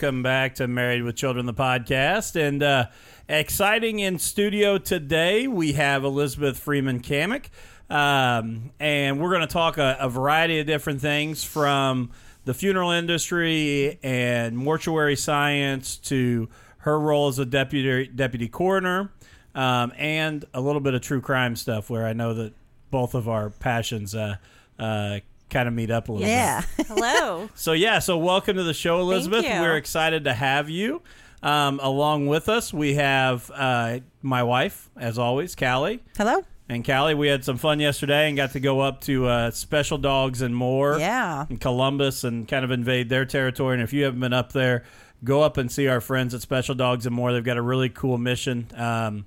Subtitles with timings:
[0.00, 2.34] Welcome back to Married with Children, the podcast.
[2.34, 2.86] And uh,
[3.28, 7.50] exciting in studio today, we have Elizabeth Freeman Kamick.
[7.90, 12.12] Um, and we're going to talk a, a variety of different things from
[12.46, 16.48] the funeral industry and mortuary science to
[16.78, 19.12] her role as a deputy deputy coroner,
[19.54, 21.90] um, and a little bit of true crime stuff.
[21.90, 22.54] Where I know that
[22.90, 24.36] both of our passions uh,
[24.78, 26.62] uh, kind of meet up a little Yeah.
[26.76, 26.86] bit.
[26.88, 27.48] Hello.
[27.54, 29.44] So yeah, so welcome to the show, Elizabeth.
[29.44, 29.50] you.
[29.50, 31.02] We're excited to have you.
[31.42, 36.02] Um, along with us, we have uh, my wife, as always, Callie.
[36.16, 36.44] Hello.
[36.68, 39.98] And Callie, we had some fun yesterday and got to go up to uh, Special
[39.98, 41.46] Dogs and More Yeah.
[41.50, 43.74] in Columbus and kind of invade their territory.
[43.74, 44.84] And if you haven't been up there,
[45.24, 47.32] go up and see our friends at Special Dogs and More.
[47.32, 49.24] They've got a really cool mission um,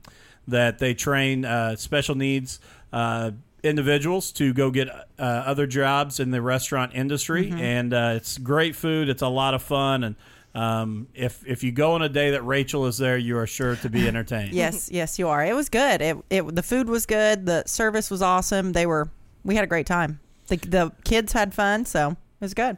[0.47, 2.59] that they train uh, special needs
[2.93, 3.31] uh,
[3.63, 7.51] individuals to go get uh, other jobs in the restaurant industry.
[7.55, 9.09] And uh, it's great food.
[9.09, 10.03] It's a lot of fun.
[10.03, 10.15] And
[10.53, 13.75] um, if if you go on a day that Rachel is there, you are sure
[13.77, 14.53] to be entertained.
[14.53, 15.43] Yes, yes, you are.
[15.43, 16.01] It was good.
[16.01, 17.45] It, it the food was good.
[17.45, 18.73] The service was awesome.
[18.73, 19.09] They were
[19.43, 20.19] we had a great time.
[20.47, 22.77] The the kids had fun, so it was good.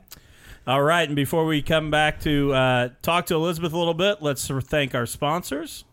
[0.68, 4.22] All right, and before we come back to uh, talk to Elizabeth a little bit,
[4.22, 5.84] let's thank our sponsors.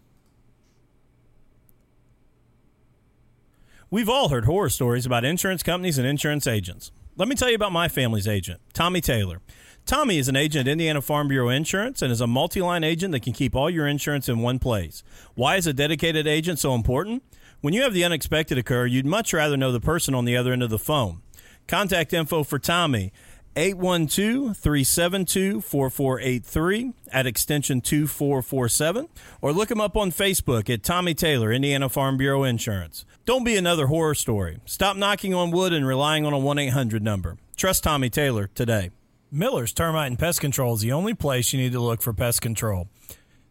[3.93, 6.93] We've all heard horror stories about insurance companies and insurance agents.
[7.19, 9.43] Let me tell you about my family's agent, Tommy Taylor.
[9.84, 13.12] Tommy is an agent at Indiana Farm Bureau Insurance and is a multi line agent
[13.12, 15.05] that can keep all your insurance in one place.
[15.34, 17.23] Why is a dedicated agent so important?
[17.61, 20.55] When you have the unexpected occur, you'd much rather know the person on the other
[20.55, 21.21] end of the phone.
[21.66, 23.12] Contact info for Tommy
[23.55, 29.09] 812 372 4483 at extension 2447
[29.43, 33.05] or look him up on Facebook at Tommy Taylor, Indiana Farm Bureau Insurance.
[33.27, 34.59] Don't be another horror story.
[34.65, 37.37] Stop knocking on wood and relying on a 1 800 number.
[37.55, 38.91] Trust Tommy Taylor today.
[39.31, 42.41] Miller's Termite and Pest Control is the only place you need to look for pest
[42.43, 42.89] control.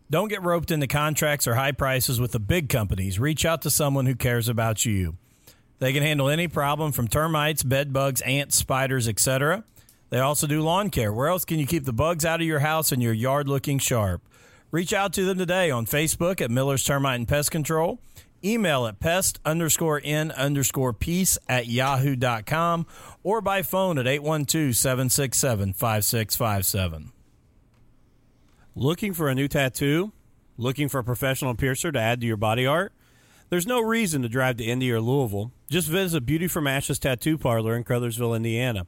[0.10, 3.20] Don't get roped into contracts or high prices with the big companies.
[3.20, 5.18] Reach out to someone who cares about you.
[5.80, 9.64] They can handle any problem from termites, bed bugs, ants, spiders, etc.
[10.12, 11.12] They also do lawn care.
[11.12, 13.80] Where else can you keep the bugs out of your house and your yard looking
[13.80, 14.22] sharp?
[14.70, 17.98] Reach out to them today on Facebook at Miller's Termite and Pest Control.
[18.44, 22.88] Email at pest underscore n underscore peace at yahoo.com
[23.24, 27.12] or by phone at 812 767 5657.
[28.76, 30.12] Looking for a new tattoo?
[30.58, 32.92] Looking for a professional piercer to add to your body art?
[33.50, 35.52] There's no reason to drive to Indy or Louisville.
[35.70, 38.88] Just visit Beauty from Ashes Tattoo Parlor in Crothersville, Indiana.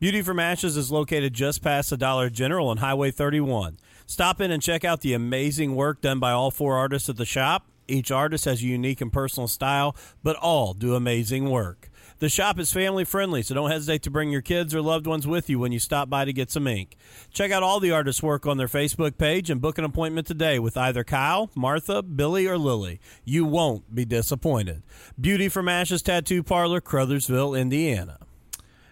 [0.00, 3.78] Beauty from Ashes is located just past the Dollar General on Highway 31.
[4.06, 7.24] Stop in and check out the amazing work done by all four artists at the
[7.24, 7.66] shop.
[7.88, 11.90] Each artist has a unique and personal style, but all do amazing work.
[12.20, 15.26] The shop is family friendly, so don't hesitate to bring your kids or loved ones
[15.26, 16.96] with you when you stop by to get some ink.
[17.32, 20.60] Check out all the artists' work on their Facebook page and book an appointment today
[20.60, 23.00] with either Kyle, Martha, Billy, or Lily.
[23.24, 24.84] You won't be disappointed.
[25.20, 28.18] Beauty from Ashes Tattoo Parlor, Crothersville, Indiana.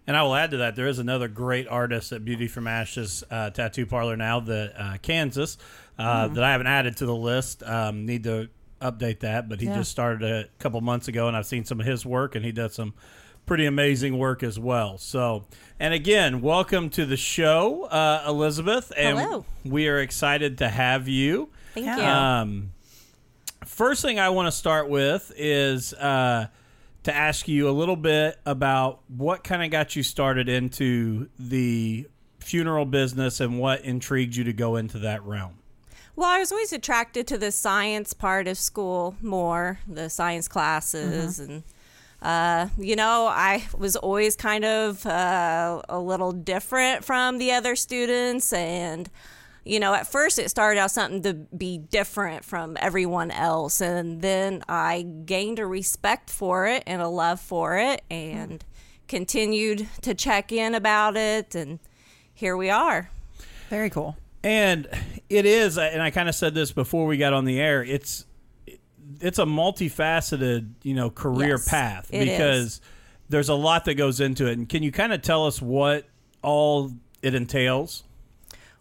[0.07, 3.25] And I will add to that, there is another great artist at Beauty from Ashes
[3.31, 5.59] uh, Tattoo Parlor now, the uh, Kansas,
[5.99, 7.63] uh, that I haven't added to the list.
[7.65, 8.49] Um, need to
[8.81, 9.79] update that, but he Yeah.
[9.79, 12.53] just started a couple months ago, and I've seen some of his work, and he
[12.53, 12.95] does some
[13.47, 14.99] pretty amazing work as well.
[14.99, 15.47] So,
[15.81, 19.45] and again, welcome to the show, uh, Elizabeth, and Hello.
[19.65, 21.49] we are excited to have you.
[21.75, 21.93] Thank you.
[22.05, 22.73] Um,
[23.65, 26.47] first thing I want to start with is uh,
[27.07, 32.05] to ask you a little bit about what kind of got you started into the
[32.41, 35.55] funeral business and what intrigued you to go into that realm.
[36.17, 41.39] Well, I was always attracted to the science part of school more, the science classes,
[41.39, 41.63] and
[42.23, 47.77] uh, you know, I was always kind of uh, a little different from the other
[47.77, 49.09] students, and
[49.67, 54.23] you know, at first it started out something to be different from everyone else, and
[54.23, 58.65] then I gained a respect for it and a love for it, and
[59.09, 61.81] continued to check in about it, and
[62.33, 63.11] here we are.
[63.69, 64.17] Very cool.
[64.43, 64.87] And
[65.29, 67.83] it is, and I kind of said this before we got on the air.
[67.83, 68.25] It's
[69.21, 72.39] it's a multifaceted, you know, career Yes, path it is.
[72.39, 72.81] because
[73.29, 74.59] there's a lot that goes into it.
[74.59, 76.07] And can you kind of tell us what
[76.43, 76.93] all
[77.23, 78.05] it entails?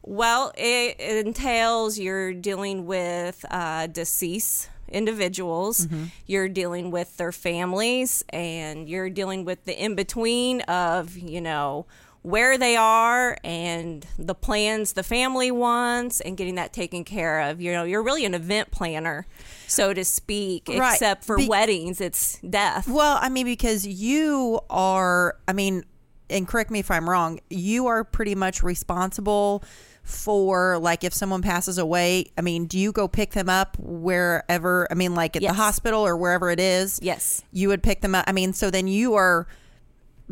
[0.08, 5.88] Well, it, it entails you're dealing with uh, deceased individuals,
[6.28, 11.86] you're dealing with their families, and you're dealing with the in between of, you know,
[12.22, 17.62] where they are and the plans the family wants and getting that taken care of.
[17.62, 19.26] You know, you're really an event planner,
[19.68, 20.94] so to speak, Right.
[20.94, 22.88] except for Be- weddings, it's death.
[22.88, 25.84] Well, I mean, because you are, I mean,
[26.30, 29.64] and correct me if I'm wrong, you are pretty much responsible
[30.06, 32.28] for like if someone passes away.
[32.38, 34.88] I mean, do you go pick them up wherever?
[34.92, 35.52] I mean, like at Yes.
[35.52, 37.00] the hospital or wherever it is.
[37.02, 37.42] Yes.
[37.52, 38.24] you would pick them up.
[38.28, 39.48] I mean, so then you are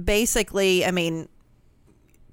[0.01, 1.27] basically, I mean,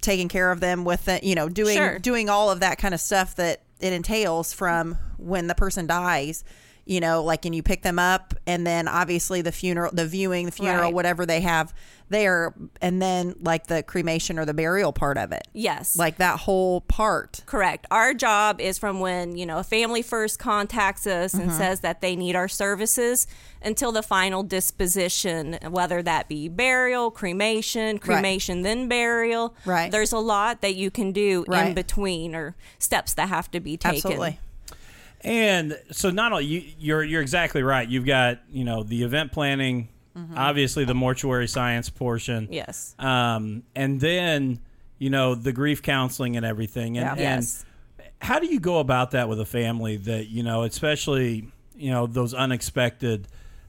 [0.00, 1.98] taking care of them with the, you know, doing Sure.
[1.98, 6.44] doing all of that kind of stuff that it entails from when the person dies.
[6.90, 10.46] You know, like and you pick them up, and then obviously the funeral, the viewing,
[10.46, 10.94] the funeral, Right.
[10.94, 11.72] whatever they have
[12.08, 12.52] there,
[12.82, 15.96] and then like the cremation or the burial part of it, Yes.
[15.96, 17.42] like that whole part.
[17.46, 17.86] Correct.
[17.92, 21.42] Our job is from when, you know, a family first contacts us Mm-hmm.
[21.42, 23.28] and says that they need our services
[23.62, 29.54] until the final disposition, whether that be burial, cremation, cremation, then burial.
[29.64, 29.92] Right.
[29.92, 31.68] There's a lot that you can do Right.
[31.68, 33.96] in between or steps that have to be taken.
[33.96, 34.38] Absolutely.
[35.22, 37.86] And so not only you, you're you're exactly right.
[37.88, 40.36] You've got you know the event planning, Mm-hmm.
[40.36, 42.96] obviously the mortuary science portion, Yes.
[42.98, 44.58] um, and then
[44.98, 46.98] you know the grief counseling and everything.
[46.98, 47.10] And, Yeah.
[47.12, 47.64] and Yes.
[48.20, 52.06] how do you go about that with a family that you know, especially you know
[52.08, 53.28] those unexpected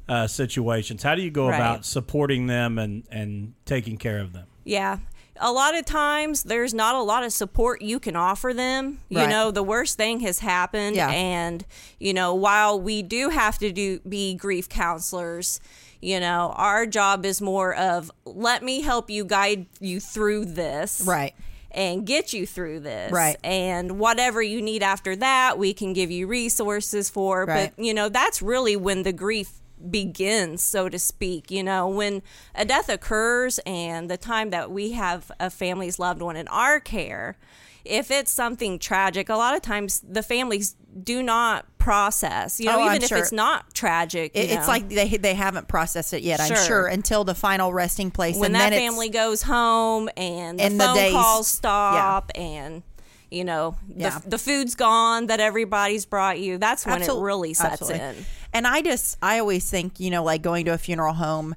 [0.09, 1.03] uh, situations?
[1.03, 1.55] How do you go Right.
[1.57, 4.47] about supporting them and and taking care of them?
[4.63, 4.97] Yeah.
[5.39, 8.99] A lot of times there's not a lot of support you can offer them.
[9.09, 11.09] You know, the worst thing has happened Yeah.
[11.09, 11.65] and
[11.99, 15.59] you know, while we do have to do be grief counselors,
[16.01, 21.01] you know, our job is more of let me help you guide you through this.
[21.05, 21.33] Right.
[21.73, 23.13] And get you through this.
[23.13, 23.37] Right.
[23.45, 27.45] And whatever you need after that, we can give you resources for.
[27.45, 27.71] Right.
[27.77, 31.49] But, you know, that's really when the grief begins, so to speak.
[31.49, 32.21] You know, when
[32.53, 36.79] a death occurs and the time that we have a family's loved one in our
[36.79, 37.37] care,
[37.83, 42.59] if it's something tragic, a lot of times the families do not process.
[42.59, 43.17] You know, Oh, even if sure.
[43.17, 46.39] it's not tragic, It, it's like they they haven't processed it yet.
[46.39, 46.57] I'm Sure.
[46.57, 48.35] sure until the final resting place.
[48.35, 52.83] when and that family goes home and the And the phone days- calls stop and
[53.31, 54.19] you know the, Yeah.
[54.25, 57.99] the food's gone that everybody's brought you that's when Absol- it really sets absolutely.
[58.07, 61.55] in And I just, I always think, you know, like going to a funeral home,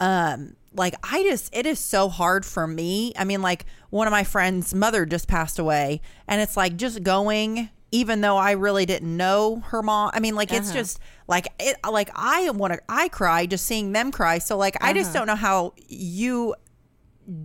[0.00, 3.12] um, like I just, it is so hard for me.
[3.18, 7.02] I mean, like one of my friends' mother just passed away, and it's like just
[7.02, 10.10] going, even though I really didn't know her mom.
[10.12, 10.80] I mean, like it's Uh-huh.
[10.80, 10.98] just
[11.28, 14.38] like it, like I want to, I cry just seeing them cry.
[14.38, 14.94] So like I Uh-huh.
[15.00, 16.54] just don't know how you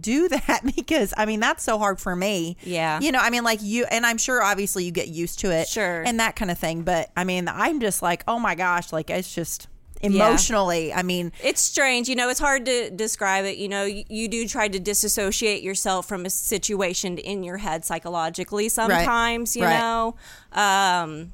[0.01, 2.57] do that because I mean that's so hard for me.
[2.63, 3.00] Yeah.
[3.00, 5.68] You know, I mean like you and I'm sure obviously you get used to it.
[5.68, 6.01] Sure.
[6.04, 6.83] And that kind of thing.
[6.83, 9.68] But I mean, I'm just like, oh my gosh, like it's just
[10.04, 10.94] emotionally.
[10.94, 14.28] I mean, it's strange you know it's hard to describe it you know you, you
[14.28, 19.78] do try to disassociate yourself from a situation in your head psychologically sometimes you Right.
[19.80, 20.16] know
[20.54, 21.33] um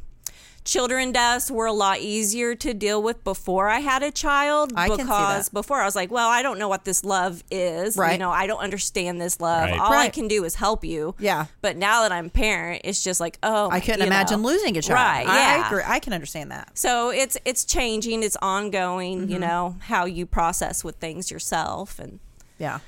[0.68, 4.90] children deaths were a lot easier to deal with before I had a child I
[4.90, 5.54] can see because that.
[5.54, 7.96] before I was like, well, I don't know what this love is.
[7.98, 8.12] Right.
[8.12, 9.70] You know, I don't understand this love.
[9.70, 9.80] Right.
[9.80, 11.16] All I can do is help you.
[11.20, 11.46] Yeah.
[11.62, 14.50] But now that I'm a parent, it's just like, oh, I couldn't imagine know.
[14.50, 14.98] losing a child.
[14.98, 15.28] Right.
[15.28, 15.64] I, Yeah.
[15.64, 15.84] I agree.
[15.86, 16.78] I can understand that.
[16.78, 18.22] So it's it's changing.
[18.22, 19.22] It's ongoing.
[19.22, 19.32] Mm-hmm.
[19.32, 22.20] You know how you process with things yourself, and
[22.60, 22.80] Yeah.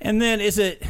[0.00, 0.82] And then is it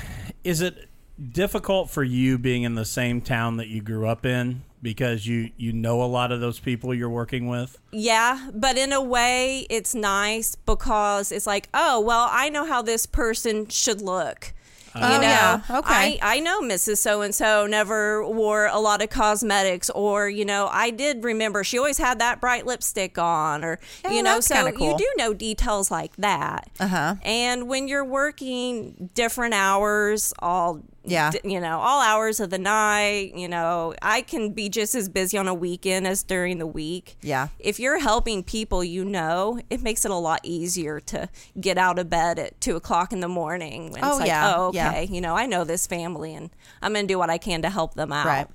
[0.42, 0.88] is it
[1.32, 5.50] difficult for you being in the same town that you grew up in because you
[5.56, 7.76] you know a lot of those people you're working with?
[7.90, 12.82] Yeah, but in a way, it's nice because it's like, oh, well, I know how
[12.82, 14.52] this person should look.
[14.94, 15.60] You Oh, know, yeah.
[15.70, 16.20] Okay.
[16.22, 16.98] I, I know Mrs.
[16.98, 21.64] So and so never wore a lot of cosmetics, or, you know, I did remember
[21.64, 25.08] she always had that bright lipstick on, or, Yeah, you know, so kinda you do
[25.16, 26.70] know details like that.
[26.78, 27.16] Uh-huh.
[27.22, 31.30] And when you're working different hours, all Yeah.
[31.30, 35.08] d- you know, all hours of the night, you know, I can be just as
[35.08, 37.16] busy on a weekend as during the week.
[37.23, 37.49] Yeah.
[37.58, 41.28] If you're helping people you know, it makes it a lot easier to
[41.61, 43.90] get out of bed at two o'clock in the morning.
[43.92, 44.88] When Oh, it's like, yeah, oh, yeah.
[44.90, 46.50] okay, you know, I know this family and
[46.82, 48.26] I'm going to do what I can to help them out.
[48.26, 48.46] Right.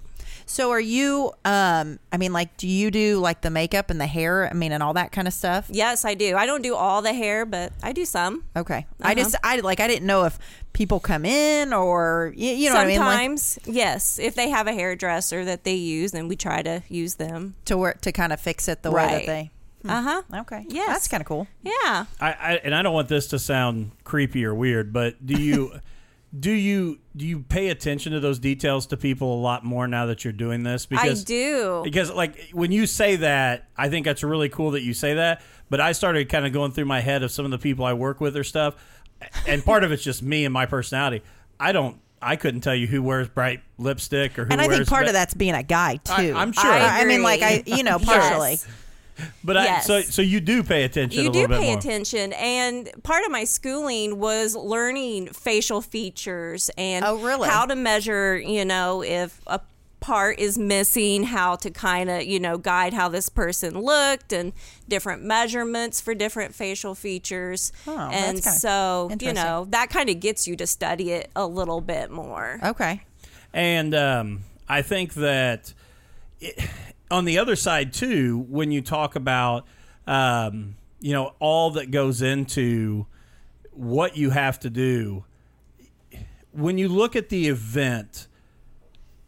[0.50, 4.08] So are you um I mean like do you do like the makeup and the
[4.08, 5.68] hair, I mean and all that kind of stuff?
[5.70, 6.36] Yes, I do.
[6.36, 8.44] I don't do all the hair, but I do some.
[8.58, 8.88] Okay.
[9.00, 9.14] I Uh-huh.
[9.16, 10.40] just I like I didn't know if
[10.74, 14.18] people come in or you, you know what I mean like Sometimes, yes.
[14.18, 17.56] If they have a hairdresser that they use, then we try to use them.
[17.66, 19.26] to work to kind of fix it the way that Right.
[19.28, 19.52] they
[19.88, 20.22] Uh huh.
[20.42, 20.66] Okay.
[20.68, 21.48] Yeah, That's kind of cool.
[21.62, 22.06] Yeah.
[22.20, 25.74] I, I and I don't want this to sound creepy or weird, but do you
[26.38, 30.06] do you do you pay attention to those details to people a lot more now
[30.08, 30.86] that you're doing this?
[30.86, 31.82] because I do.
[31.84, 35.42] Because like when you say that, I think that's really cool that you say that.
[35.70, 37.94] But I started kind of going through my head of some of the people I
[37.94, 38.76] work with or stuff,
[39.48, 41.24] and part of it's just me and my personality.
[41.60, 42.00] I don't.
[42.22, 44.80] I couldn't tell you who wears bright lipstick or who And I wears.
[44.80, 46.12] think part ba- of that's being a guy too.
[46.14, 46.70] I- I'm sure.
[46.70, 48.58] I, I mean, like I, you know, partially.
[49.44, 51.24] But I, so so you do pay attention.
[51.24, 51.78] you a do little bit pay more.
[51.80, 57.48] attention and part of my schooling was learning facial features and Oh, really?
[57.50, 59.62] how to measure you know if a
[60.00, 64.54] part is missing how to kind of you know guide how this person looked and
[64.88, 70.20] different measurements for different facial features Oh, and kinda so you know that kind of
[70.22, 73.02] gets you to study it a little bit more Okay.
[73.54, 75.74] And um, I think that
[76.40, 76.58] it,
[77.12, 79.66] on the other side too, when you talk about
[80.08, 83.06] um, you know all that goes into
[83.72, 85.24] what you have to do,
[86.52, 88.28] when you look at the event,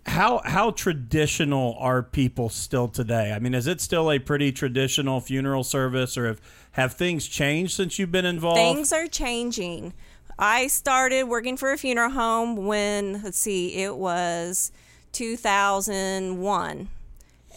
[0.05, 3.31] how how traditional are people still today?
[3.31, 7.73] I mean, is it still a pretty traditional funeral service, or have have things changed
[7.73, 8.57] since you've been involved?
[8.57, 9.93] Things are changing.
[10.39, 14.71] I started working for a funeral home when, let's see, it was
[15.11, 16.89] 2001.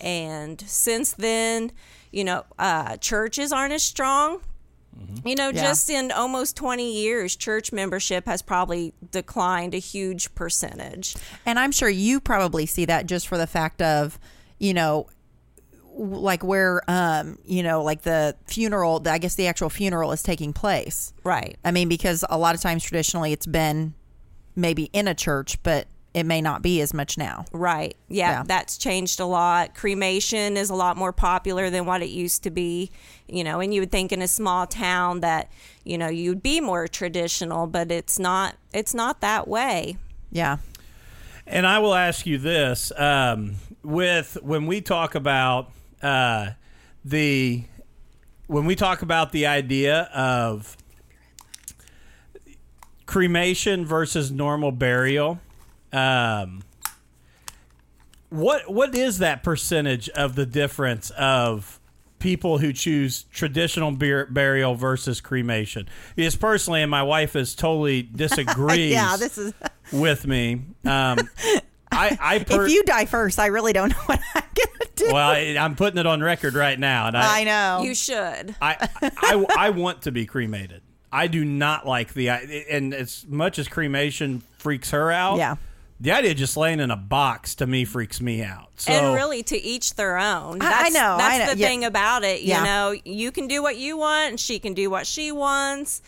[0.01, 1.73] And since then,
[2.13, 4.41] you know, uh, churches aren't as strong.
[5.25, 5.63] You know, Yeah.
[5.63, 11.17] just in almost 20 years, church membership has probably declined a huge percentage.
[11.45, 14.21] And I'm sure you probably see that just for the fact of,
[14.61, 15.09] you know,
[15.97, 20.53] like where, um, you know, like the funeral, I guess the actual funeral is taking
[20.53, 21.13] place.
[21.25, 21.57] Right.
[21.65, 23.95] I mean, because a lot of times traditionally it's been
[24.55, 27.45] maybe in a church, but it may not be as much now.
[27.53, 27.97] Right.
[28.09, 28.43] Yeah, Yeah.
[28.47, 29.75] that's changed a lot.
[29.75, 32.91] Cremation is a lot more popular than what it used to be.
[33.29, 35.51] You know, and you would think in a small town that,
[35.83, 39.97] you know, you'd be more traditional, but it's not it's not that way.
[40.31, 40.59] Yeah.
[41.47, 45.71] And I will ask you this: um, with when we talk about
[46.03, 46.51] uh,
[47.05, 47.65] the
[48.47, 50.77] when we talk about the idea of
[53.07, 55.39] cremation versus normal burial,
[55.95, 56.63] um,
[58.31, 61.81] what what is that percentage of the difference of
[62.19, 65.89] people who choose traditional bur- burial versus cremation?
[66.17, 69.53] Because personally, and my wife is totally disagrees Yeah, this is.
[69.93, 70.63] with me.
[70.85, 71.19] Um,
[71.93, 75.13] I, I per- if you die first, I really don't know what I'm gonna do.
[75.13, 77.83] well, I, I'm putting it on record right now, and I, I know.
[77.85, 78.57] You should.
[78.61, 80.83] I, I, I want to be cremated.
[81.13, 85.37] I do not like the and as much as cremation freaks her out.
[85.37, 85.55] Yeah.
[86.05, 88.69] The idea of just laying in a box to me freaks me out.
[88.77, 90.61] So and really to each their own.
[90.61, 91.55] I- I That's, know, That's I know.
[91.55, 91.67] the Yeah.
[91.69, 92.43] thing about it.
[92.43, 92.65] You Yeah.
[92.65, 96.03] know, you can do what you want and she can do what she wants.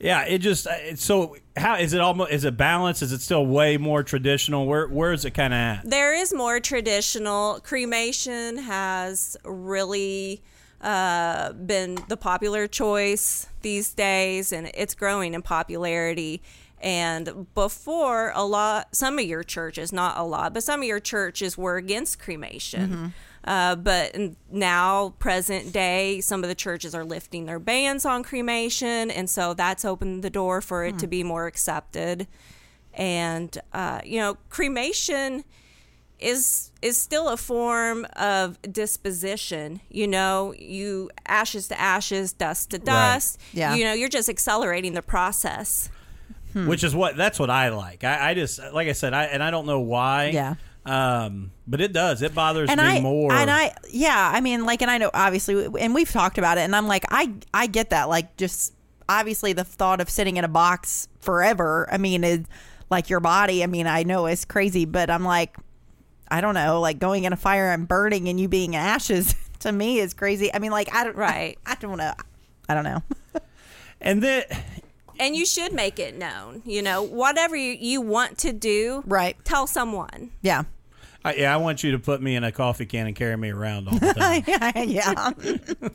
[0.00, 3.02] yeah, it just it's so how is it almost is it balanced?
[3.02, 4.66] Is it still way more traditional?
[4.66, 5.88] Where where is it kind of at?
[5.88, 7.60] There is more traditional.
[7.60, 10.42] Cremation has really
[10.82, 16.42] uh, been the popular choice these days, and it's growing in popularity.
[16.86, 21.00] And before, a lot, some of your churches, not a lot, but some of your
[21.00, 23.12] churches were against cremation.
[23.42, 24.16] Uh, but
[24.52, 29.52] now, present day, some of the churches are lifting their bans on cremation, and so
[29.52, 32.28] that's opened the door for it to be more accepted.
[32.94, 35.42] And uh, you know, cremation
[36.20, 39.80] is is still a form of disposition.
[39.90, 43.40] You know, you ashes to ashes, dust to dust.
[43.52, 43.74] Yeah.
[43.74, 45.90] You know, you're just accelerating the process.
[46.64, 48.02] Which is what that's what I like.
[48.02, 50.28] I, I just like I said, I and I don't know why.
[50.28, 50.54] Yeah.
[50.86, 52.22] Um, but it does.
[52.22, 53.32] It bothers and me I more.
[53.32, 56.62] and I yeah, I mean like and I know obviously and we've talked about it
[56.62, 58.72] and I'm like I I get that like just
[59.08, 62.44] obviously the thought of sitting in a box forever, I mean is
[62.88, 65.56] like your body, I mean I know it's crazy, but I'm like
[66.28, 69.72] I don't know, like going in a fire and burning and you being ashes to
[69.72, 70.54] me is crazy.
[70.54, 71.58] I mean like I don't Right.
[71.66, 72.14] I, I don't know.
[72.68, 73.02] I don't know.
[74.00, 74.44] and then
[75.18, 76.62] And you should make it known.
[76.64, 79.36] You know, whatever you, you want to do, Right.
[79.44, 80.30] tell someone.
[80.42, 80.64] Yeah.
[81.24, 83.50] I, yeah, I want you to put me in a coffee can and carry me
[83.50, 84.44] around all the time.
[84.46, 85.88] yeah, yeah.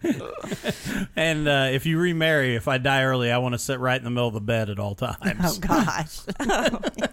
[1.16, 4.04] and uh, if you remarry, if I die early, I want to sit right in
[4.04, 5.18] the middle of the bed at all times.
[5.42, 6.20] Oh gosh.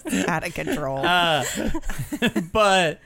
[0.06, 1.02] it's out of control.
[2.54, 3.00] but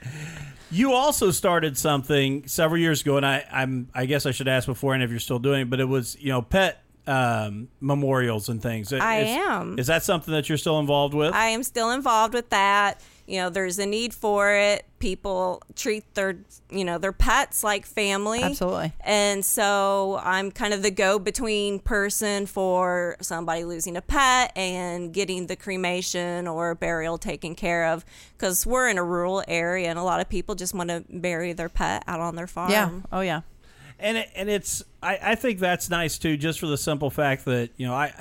[0.71, 4.65] you also started something several years ago, and I, I'm I guess I should ask
[4.67, 8.61] beforehand if you're still doing it, but it was you know pet um, memorials and
[8.61, 8.93] things.
[8.93, 9.79] I is, am.
[9.79, 11.33] Is that something that you're still involved with?
[11.33, 13.01] I am still involved with that.
[13.25, 14.85] You know, there's a need for it.
[14.99, 16.37] People treat their,
[16.71, 18.41] you know, their pets like family.
[18.41, 18.91] Absolutely.
[19.01, 25.13] And so I'm kind of the go between person for somebody losing a pet and
[25.13, 28.03] getting the cremation or burial taken care of.
[28.35, 31.53] Because we're in a rural area and a lot of people just want to bury
[31.53, 32.71] their pet out on their farm.
[32.71, 32.89] yeah.
[33.11, 33.41] Oh yeah.
[33.99, 37.45] And it, and it's I, I think that's nice too, just for the simple fact
[37.45, 38.13] that you know I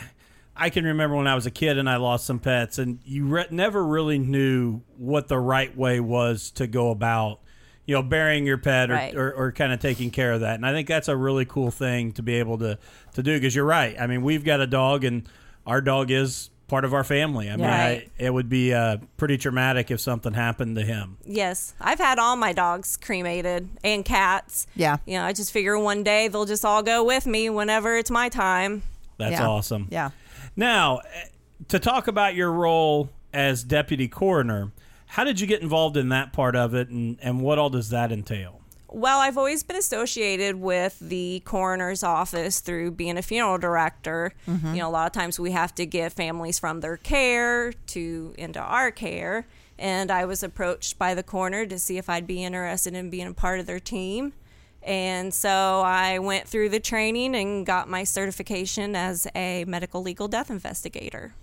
[0.56, 3.26] I can remember when I was a kid and I lost some pets, and you
[3.26, 7.40] re- never really knew what the right way was to go about
[7.86, 9.14] you know burying your pet or, Right.
[9.14, 10.56] or, or kind of taking care of that.
[10.56, 12.78] And I think that's a really cool thing to be able to
[13.14, 13.96] to do because you're right.
[14.00, 15.28] I mean, we've got a dog, and
[15.66, 17.48] our dog is part of our family.
[17.50, 18.10] I mean, Right.
[18.20, 21.16] I, it would be uh, pretty traumatic if something happened to him.
[21.24, 24.66] Yes, I've had all my dogs cremated and cats.
[24.76, 24.98] Yeah.
[25.06, 28.10] You know, I just figure one day they'll just all go with me whenever it's
[28.10, 28.82] my time.
[29.16, 29.48] That's Yeah.
[29.48, 29.88] awesome.
[29.90, 30.10] Yeah.
[30.56, 31.24] Now, eh,
[31.68, 34.70] to talk about your role as deputy coroner,
[35.06, 37.88] how did you get involved in that part of it, and, and what all does
[37.90, 38.57] that entail?
[38.90, 44.32] Well, I've always been associated with the coroner's office through being a funeral director.
[44.46, 44.74] Mm-hmm.
[44.74, 48.34] You know, a lot of times we have to get families from their care to
[48.38, 49.46] into our care.
[49.78, 53.26] And I was approached by the coroner to see if I'd be interested in being
[53.26, 54.32] a part of their team.
[54.82, 60.28] And so I went through the training and got my certification as a medical legal
[60.28, 61.34] death investigator.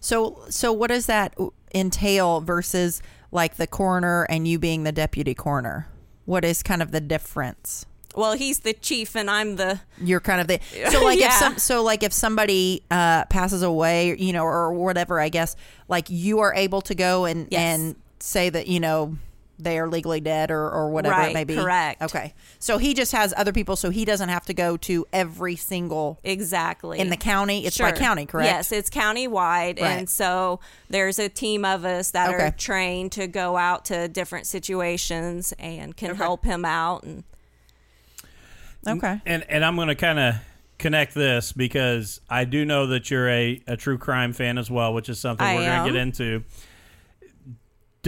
[0.00, 1.36] So so what does that
[1.72, 5.86] entail versus like the coroner and you being the deputy coroner?
[6.28, 7.86] What is kind of the difference?
[8.14, 11.38] Well, he's the chief and I'm the You're kind of the so like if Yeah.
[11.38, 15.56] some so like if somebody uh, passes away, you know, or whatever, I guess
[15.88, 17.60] like you are able to go and Yes.
[17.78, 19.16] and say that you know
[19.58, 21.54] they are legally dead or or whatever it may be.
[21.56, 22.00] correct.
[22.02, 25.56] Okay, so he just has other people, so he doesn't have to go to every
[25.56, 27.66] single exactly in the county.
[27.66, 28.46] It's by county, correct?
[28.46, 29.88] Yes, it's county-wide, Right.
[29.98, 32.44] and so there's a team of us that Okay.
[32.46, 37.02] are trained to go out to different situations and can help him out.
[37.02, 37.24] And
[38.86, 39.20] Okay.
[39.26, 40.34] And and I'm going to kind of
[40.78, 44.94] connect this because I do know that you're a, a true crime fan as well,
[44.94, 46.44] which is something I we're going to get into.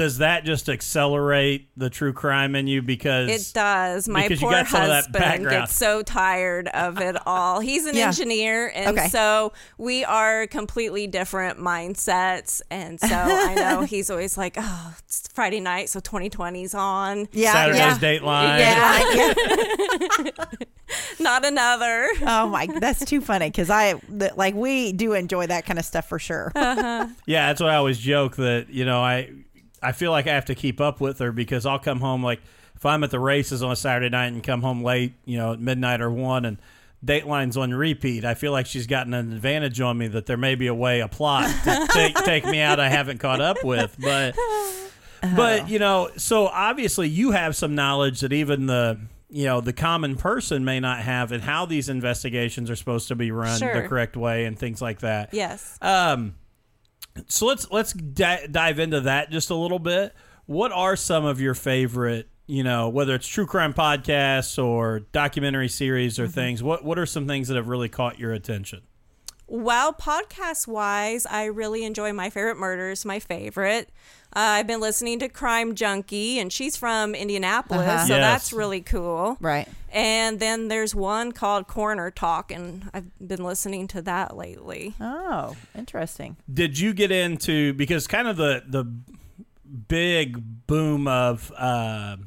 [0.00, 2.80] Does that just accelerate the true crime in you?
[2.80, 4.08] Because it does.
[4.08, 7.60] My because you poor got some of that husband gets so tired of it all.
[7.60, 8.06] He's an Yeah.
[8.06, 9.08] engineer, and Okay.
[9.08, 12.62] so we are completely different mindsets.
[12.70, 17.28] And so I know he's always like, "Oh, it's Friday night, so 2020's on.
[17.32, 17.52] Yeah.
[17.52, 17.98] Saturday's yeah.
[17.98, 18.58] Dateline.
[18.58, 20.24] Yeah.
[20.24, 20.54] yeah.
[21.20, 24.00] Not another." Oh my, that's too funny because I
[24.34, 26.52] like we do enjoy that kind of stuff for sure.
[26.54, 29.30] Uh, Yeah, that's what I always joke that you know I
[29.82, 32.40] I feel like I have to keep up with her because I'll come home like
[32.76, 35.52] if I'm at the races on a Saturday night and come home late, you know,
[35.52, 36.58] at midnight or one, and
[37.04, 38.24] Dateline's on repeat.
[38.24, 41.00] I feel like she's gotten an advantage on me that there may be a way,
[41.00, 44.36] a plot to take take me out I haven't caught up with, but.
[45.36, 49.74] But you know, so obviously you have some knowledge that even the you know the
[49.74, 53.86] common person may not have, and how these investigations are supposed to be run the
[53.86, 55.34] correct way and things like that.
[55.34, 55.76] yes.
[55.82, 56.36] Um,
[57.28, 60.14] so let's let's di- dive into that just a little bit.
[60.46, 65.68] What are some of your favorite, you know, whether it's true crime podcasts or documentary
[65.68, 66.32] series or mm-hmm.
[66.32, 66.62] things?
[66.62, 68.82] What what are some things that have really caught your attention?
[69.52, 73.88] Well, podcast wise, I really enjoy My Favorite Murders, my favorite.
[74.32, 78.06] Uh, I've been listening to Crime Junkie, and she's from Indianapolis, Uh-huh.
[78.06, 78.22] so Yes.
[78.22, 79.36] that's really cool.
[79.40, 79.68] right.
[79.92, 84.94] And then there's one called Coroner Talk, and I've been listening to that lately.
[85.00, 86.36] Oh, interesting.
[86.52, 88.84] Did you get into because kind of the the
[89.88, 92.18] big boom of uh,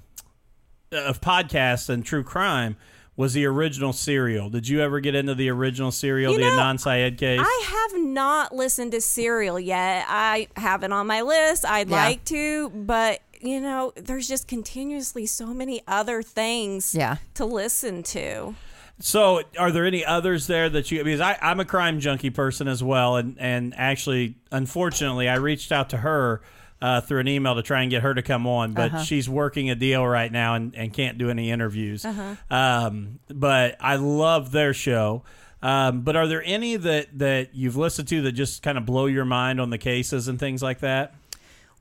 [0.91, 2.75] of podcasts and true crime
[3.15, 4.49] was the original serial.
[4.49, 7.39] Did you ever get into the original serial, You the know, Adnan Syed case?
[7.41, 10.05] I have not listened to Serial yet.
[10.09, 11.63] I have it on my list.
[11.65, 11.95] I'd Yeah.
[12.05, 17.17] like to, but you know, there's just continuously so many other things Yeah.
[17.35, 18.55] to listen to.
[18.99, 21.03] So, are there any others there that you?
[21.03, 25.71] Because I, I'm a crime junkie person as well, and and actually, unfortunately, I reached
[25.71, 26.41] out to her
[26.83, 29.03] uh, through an email to try and get her to come on, but Uh-huh.
[29.03, 32.05] she's working a deal right now and, and can't do any interviews.
[32.51, 35.23] Um, but I love their show.
[35.61, 39.05] Um, but are there any that that you've listened to that just kind of blow
[39.05, 41.15] your mind on the cases and things like that?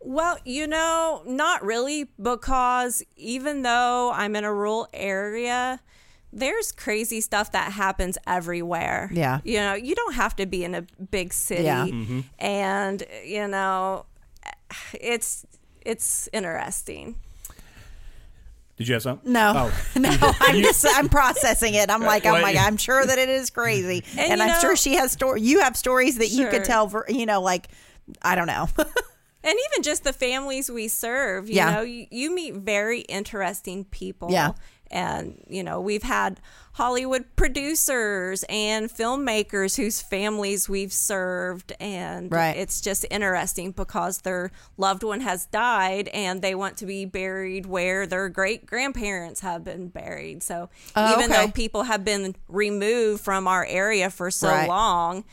[0.04, 5.80] Well, you know, not really, because even though I'm in a rural area,
[6.32, 9.10] there's crazy stuff that happens everywhere.
[9.12, 9.40] Yeah.
[9.44, 11.64] You know, you don't have to be in a big city.
[11.64, 11.86] Yeah.
[12.38, 14.06] And, you know,
[15.00, 15.46] it's
[15.82, 17.16] it's interesting.
[18.76, 19.20] Did you have some?
[19.24, 19.88] No, Oh.
[20.00, 21.90] no, I'm just I'm processing it.
[21.90, 22.42] I'm like I'm Wait.
[22.42, 25.42] like I'm sure that it is crazy, and, And I'm know- sure she has story.
[25.42, 27.68] You have stories that you could tell for you know like
[28.22, 28.68] I don't know.
[29.44, 31.74] And even just the families we serve, you Yeah.
[31.74, 34.30] know, you, you meet very interesting people.
[34.30, 34.52] Yeah.
[34.88, 36.38] And, you know, we've had
[36.76, 41.72] Hollywood producers and filmmakers whose families we've served.
[41.78, 42.56] And Right.
[42.56, 47.66] it's just interesting because their loved one has died and they want to be buried
[47.66, 50.42] where their great grandparents have been buried.
[50.42, 51.46] So Oh, even okay.
[51.46, 54.68] though people have been removed from our area for so Right.
[54.68, 55.24] long,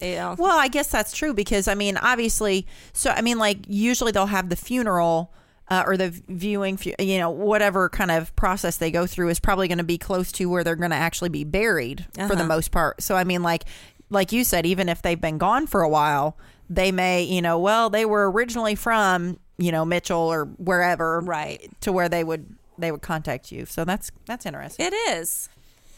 [0.00, 3.58] you know, well, I guess that's true because I mean obviously, so I mean like
[3.68, 5.32] usually they'll have the funeral.
[5.68, 9.66] Uh, or the viewing, you know, whatever kind of process they go through is probably
[9.68, 12.44] going to be close to where they're going to actually be buried for the Uh-huh.
[12.44, 13.02] most part.
[13.02, 13.64] So I mean, like,
[14.10, 16.36] like you said, even if they've been gone for a while,
[16.68, 21.70] they may, you know, well, they were originally from, you know, Mitchell or wherever, Right.
[21.80, 23.64] to where they would they would contact you.
[23.66, 24.86] So that's that's interesting.
[24.86, 25.48] It is.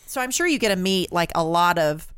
[0.06, 2.12] So I'm sure you get to meet like a lot of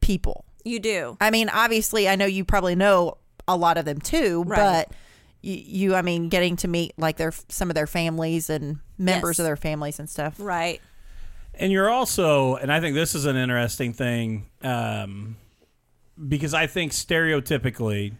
[0.00, 0.44] people.
[0.64, 1.16] You do.
[1.20, 3.16] I mean, obviously, I know you probably know
[3.48, 4.56] a lot of them too, Right.
[4.88, 4.96] but
[5.42, 9.34] you, you, I mean, getting to meet like their some of their families and members
[9.34, 9.38] Yes.
[9.40, 10.36] of their families and stuff.
[10.38, 10.80] Right.
[11.54, 15.36] And you're also, and I think this is an interesting thing, um,
[16.28, 18.14] because I think stereotypically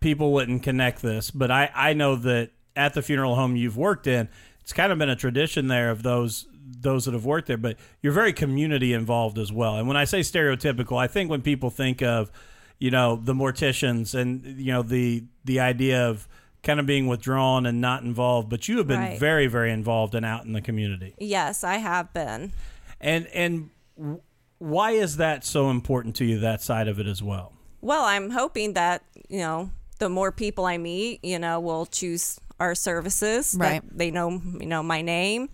[0.00, 4.06] people wouldn't connect this, but I, I know that at the funeral home you've worked
[4.06, 4.28] in,
[4.60, 6.46] it's kind of been a tradition there of those
[6.82, 9.76] those that have worked there, but you're very community involved as well.
[9.76, 12.30] And when I say stereotypical, I think when people think of,
[12.78, 16.28] you know, the morticians and you know the the idea of
[16.62, 19.18] kind of being withdrawn and not involved, but you have been Right.
[19.18, 21.14] very very involved and out in the community.
[21.18, 22.52] Yes, I have been.
[23.00, 23.70] And and
[24.58, 26.38] why is that so important to you?
[26.38, 27.52] That side of it as well.
[27.80, 32.38] Well, I'm hoping that, you know, the more people I meet, you know, will choose
[32.58, 33.52] our services.
[33.52, 33.82] that Right.
[33.98, 35.48] They know, you know, my name.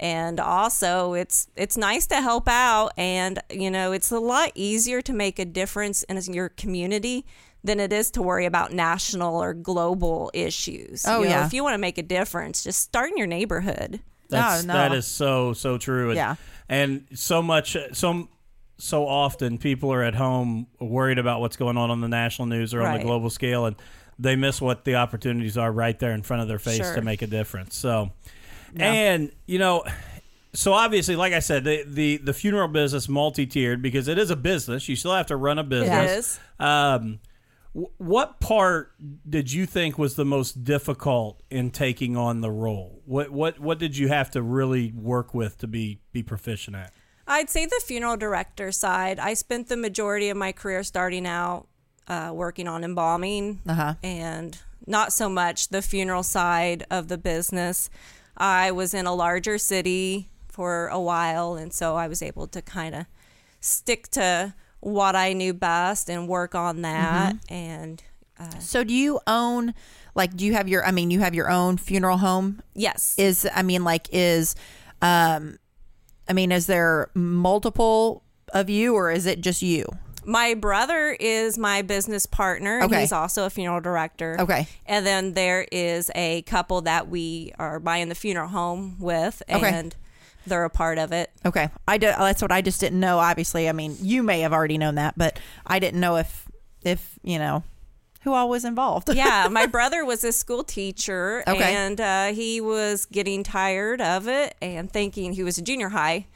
[0.00, 5.02] And also it's it's nice to help out and you know, it's a lot easier
[5.02, 7.24] to make a difference in your community
[7.64, 11.04] than it is to worry about national or global issues.
[11.06, 11.46] Oh, You know, yeah.
[11.46, 14.00] If you want to make a difference, just start in your neighborhood.
[14.28, 14.74] That's no.
[14.74, 16.10] that is so so true.
[16.10, 16.34] And, Yeah.
[16.68, 18.28] And so much so
[18.78, 22.74] so often people are at home worried about what's going on on the national news
[22.74, 23.74] or on the global scale and
[24.20, 26.94] they miss what the opportunities are right there in front of their face Sure.
[26.94, 27.74] to make a difference.
[27.76, 28.10] So
[28.76, 29.84] and you know
[30.52, 34.36] so obviously like I said the the, the funeral business multi-tiered because it is a
[34.36, 34.88] business.
[34.88, 36.12] You still have to run a business.
[36.12, 36.40] It is.
[36.60, 37.27] Um, wh-
[37.98, 38.92] what part
[39.28, 43.02] did you think was the most difficult in taking on the role?
[43.04, 46.92] What what what did you have to really work with to be be proficient at?
[47.26, 49.18] I'd say the funeral director side.
[49.18, 51.66] I spent the majority of my career starting out
[52.08, 53.94] uh, working on embalming Uh-huh.
[54.02, 57.90] and not so much the funeral side of the business.
[58.36, 62.62] I was in a larger city for a while, and so I was able to
[62.62, 63.04] kind of
[63.60, 67.36] stick to what I knew best and work on that.
[67.48, 68.02] And
[68.38, 69.74] uh, So do you own
[70.14, 72.62] like do you have your I mean you have your own funeral home?
[72.74, 74.54] yes, Is I mean like is
[75.02, 75.58] um
[76.28, 79.84] I mean is there multiple of you or is it just you?
[80.24, 82.82] My brother is my business partner.
[82.82, 83.00] Okay.
[83.00, 84.36] He's also a funeral director.
[84.38, 84.66] Okay.
[84.84, 89.70] And then there is a couple that we are buying the funeral home with, Okay.
[89.70, 89.96] and
[90.48, 91.30] they're a part of it.
[91.46, 91.68] Okay.
[91.86, 93.68] I do, that's what I just didn't know obviously.
[93.68, 96.46] I mean, you may have already known that, but I didn't know if
[96.82, 97.64] if, you know,
[98.22, 99.12] who all was involved.
[99.14, 101.74] Yeah, my brother was a school teacher, Okay.
[101.74, 106.26] and uh, he was getting tired of it and thinking he was a junior high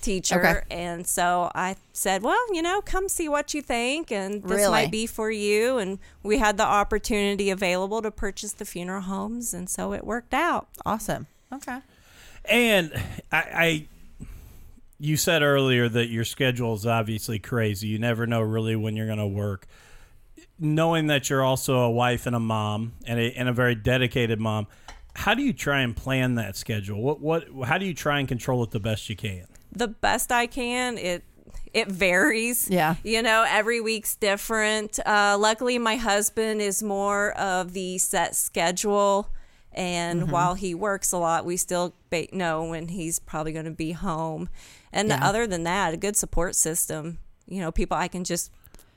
[0.00, 0.40] teacher.
[0.40, 0.60] Okay.
[0.70, 4.70] And so I said, well, you know, come see what you think, and this Really?
[4.70, 5.78] might be for you.
[5.78, 10.32] And we had the opportunity available to purchase the funeral homes, and so it worked
[10.34, 10.68] out.
[10.86, 11.26] Awesome.
[11.52, 11.78] Okay.
[12.50, 12.92] And
[13.32, 13.86] I, I
[14.98, 17.88] you said earlier that your schedule is obviously crazy.
[17.88, 19.66] You never know really when you're going to work.
[20.58, 24.38] Knowing that you're also a wife and a mom and a, and a very dedicated
[24.38, 24.66] mom,
[25.14, 27.00] how do you try and plan that schedule?
[27.00, 29.46] What what how do you try and control it the best you can?
[29.72, 30.98] the best I can.
[30.98, 31.24] It
[31.72, 32.68] it varies.
[32.68, 32.96] Yeah.
[33.04, 34.98] You know, every week's different.
[35.06, 39.30] Uh, luckily, my husband is more of the set schedule.
[39.72, 40.30] And Mm-hmm.
[40.32, 43.92] while he works a lot, we still ba- know when he's probably going to be
[43.92, 44.48] home.
[44.92, 45.20] And Yeah.
[45.24, 47.18] other than that, a good support system.
[47.46, 48.50] You know, people I can just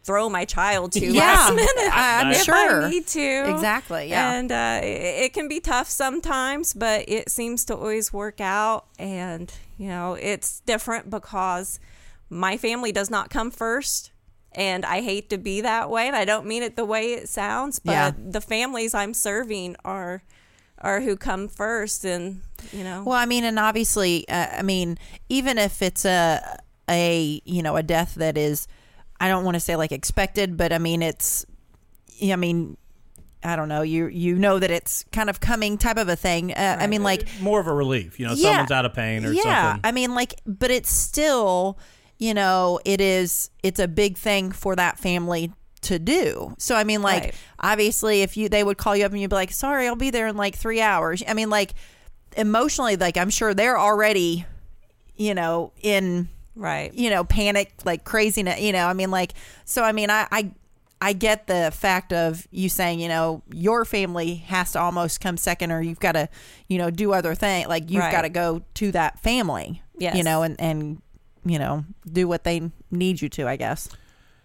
[0.04, 1.22] throw my child to Yeah.
[1.22, 2.84] last minute I'm if sure.
[2.84, 3.50] I need to.
[3.52, 4.34] Exactly, yeah.
[4.34, 8.86] And uh, it, it can be tough sometimes, but it seems to always work out.
[9.00, 11.80] And, you know, it's different because
[12.30, 14.12] my family does not come first.
[14.56, 16.06] And I hate to be that way.
[16.08, 18.12] And I don't mean it the way it sounds, but Yeah.
[18.18, 20.22] the families I'm serving are
[20.84, 22.42] are who come first and
[22.72, 24.98] you know Well, I mean, and obviously, uh, I mean,
[25.30, 28.68] even if it's a a you know a death that is,
[29.20, 31.46] I don't want to say like expected, but I mean it's,
[32.22, 32.78] I mean,
[33.44, 36.54] I don't know, you you know that it's kind of coming type of a thing.
[36.54, 38.50] Uh, I mean, like More of a relief, you know, Yeah.
[38.52, 39.42] someone's out of pain or something.
[39.46, 39.82] yeah, something.
[39.84, 41.78] I mean, like, but it's still,
[42.20, 45.52] you know, it is it's a big thing for that family
[45.84, 46.56] to do.
[46.58, 47.36] So I mean, like, Right.
[47.60, 50.10] obviously, if you they would call you up and you'd be like, "Sorry, I'll be
[50.10, 51.74] there in like three hours." I mean, like,
[52.38, 54.46] emotionally, like, I'm sure they're already,
[55.16, 58.60] you know, in right you know panic like craziness.
[58.60, 59.34] You know, I mean, like,
[59.66, 60.52] so I mean, I I
[61.02, 65.36] I get the fact of you saying, you know, your family has to almost come
[65.38, 66.30] second, or you've got to,
[66.70, 67.68] you know, do other things.
[67.68, 68.12] Like you've Right.
[68.12, 70.16] got to go to that family, Yes.
[70.16, 71.02] you know, and and
[71.46, 73.48] you know, do what they need you to.
[73.48, 73.90] I guess.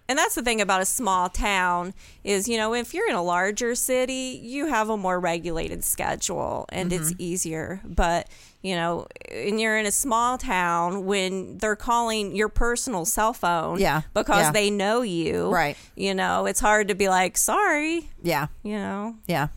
[0.09, 1.93] And that's the thing about a small town
[2.25, 6.65] is, you know, if you're in a larger city, you have a more regulated schedule
[6.71, 7.23] and it's Mm-hmm.
[7.23, 7.81] easier.
[7.85, 8.27] But,
[8.63, 13.79] you know, and you're in a small town, when they're calling your personal cell phone
[13.81, 14.53] Yeah, because yeah.
[14.53, 15.77] they know you, Right.
[15.95, 18.47] You know, it's hard to be like, sorry, Yeah.
[18.63, 19.49] you know, Yeah.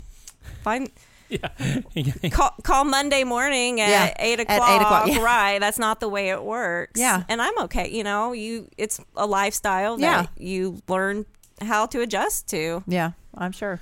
[0.64, 0.92] find.
[1.32, 2.30] Yeah.
[2.30, 4.70] Call, call Monday morning at Yeah, eight at o'clock.
[4.70, 5.22] eight o'clock, yeah.
[5.24, 5.60] Right.
[5.60, 7.00] That's not the way it works.
[7.00, 7.24] Yeah.
[7.30, 7.90] And I'm okay.
[7.90, 10.24] You know, you it's a lifestyle Yeah.
[10.24, 11.26] that you learn
[11.62, 12.84] how to adjust to.
[12.88, 13.12] Yeah.
[13.36, 13.80] I'm sure.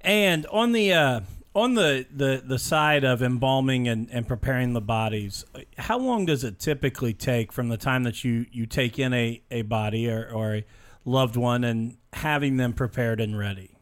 [0.00, 1.20] And on the uh,
[1.54, 5.44] on the, the, the side of embalming and, and preparing the bodies,
[5.78, 9.42] how long does it typically take from the time that you, you take in a,
[9.50, 10.64] a body or, or a
[11.06, 13.75] loved one and having them prepared and ready?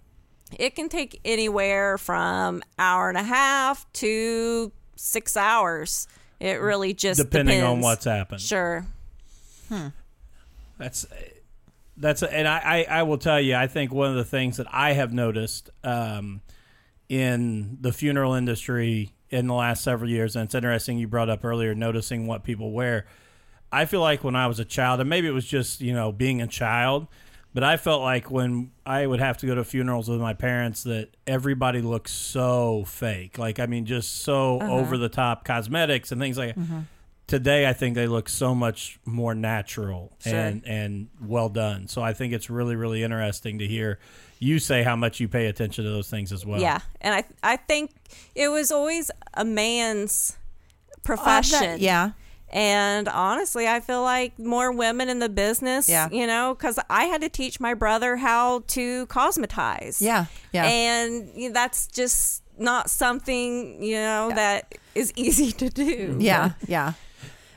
[0.59, 6.09] It can take anywhere from hour and a half to six hours.
[6.41, 8.41] It really just Depending on what's happened.
[8.41, 8.85] Sure.
[10.79, 11.07] That's
[11.97, 14.67] that's and I, I I will tell you I think one of the things that
[14.73, 16.41] I have noticed um,
[17.09, 21.45] in the funeral industry in the last several years, and it's interesting you brought up
[21.45, 23.07] earlier noticing what people wear.
[23.73, 26.13] I feel like when I was a child, and maybe it was just you know
[26.13, 27.07] being a child,
[27.55, 30.83] but I felt like when I would have to go to funerals with my parents
[30.83, 33.39] that everybody looked so fake.
[33.39, 36.57] Like I mean, just so over the top cosmetics and things like.
[37.27, 40.35] Today, I think they look so much more natural Sure.
[40.35, 41.89] and and well done.
[41.89, 43.99] So I think it's really really interesting to hear
[44.41, 46.61] you say how much you pay attention to those things as well.
[46.61, 46.81] Yeah.
[47.01, 47.93] And I I think
[48.35, 50.37] it was always a man's
[50.93, 51.61] Uh, profession.
[51.61, 52.11] that- yeah.
[52.55, 56.09] And honestly, I feel like more women in the business, Yeah.
[56.11, 60.01] you know, because I had to teach my brother how to cosmetize.
[60.01, 60.27] Yeah.
[60.53, 60.65] Yeah.
[60.65, 66.17] And that's just not something, you know, that is easy to do.
[66.21, 66.93] Yeah, yeah.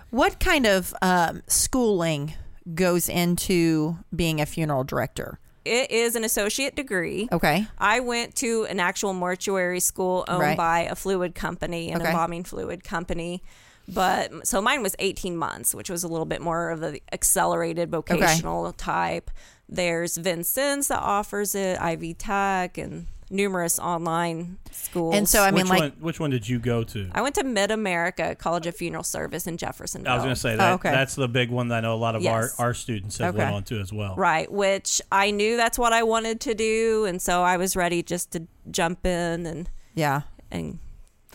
[0.09, 2.33] What kind of um, schooling
[2.73, 5.37] goes into being a funeral director?
[5.63, 7.27] It is an associate degree.
[7.31, 7.67] Okay.
[7.77, 10.57] I went to an actual mortuary school owned Right.
[10.57, 12.09] by a fluid company, an Okay.
[12.09, 13.43] embalming fluid company.
[13.87, 17.89] But so mine was 18 months, which was a little bit more of the accelerated
[17.89, 19.31] vocational type.
[19.69, 25.15] There's Vincennes that offers it, Ivy Tech, and numerous online schools.
[25.15, 25.91] And so, I mean, which like, one?
[25.99, 27.09] Which one did you go to?
[27.13, 30.11] I went to Mid America College of Funeral Service in Jeffersonville.
[30.11, 30.91] I was going to say that Oh, okay.
[30.91, 32.57] that's the big one that I know a lot of Yes.
[32.59, 34.15] our, our students have went on to as well.
[34.15, 38.03] Right, which I knew that's what I wanted to do, and so I was ready
[38.03, 40.21] just to jump in and yeah.
[40.51, 40.79] and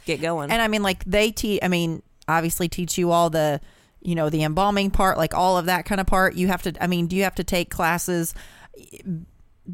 [0.07, 0.51] get going.
[0.51, 3.61] And I mean, like, they teach, I mean, obviously teach you all the,
[4.01, 6.35] you know, the embalming part, like all of that kind of part.
[6.35, 8.35] You have to, I mean, do you have to take classes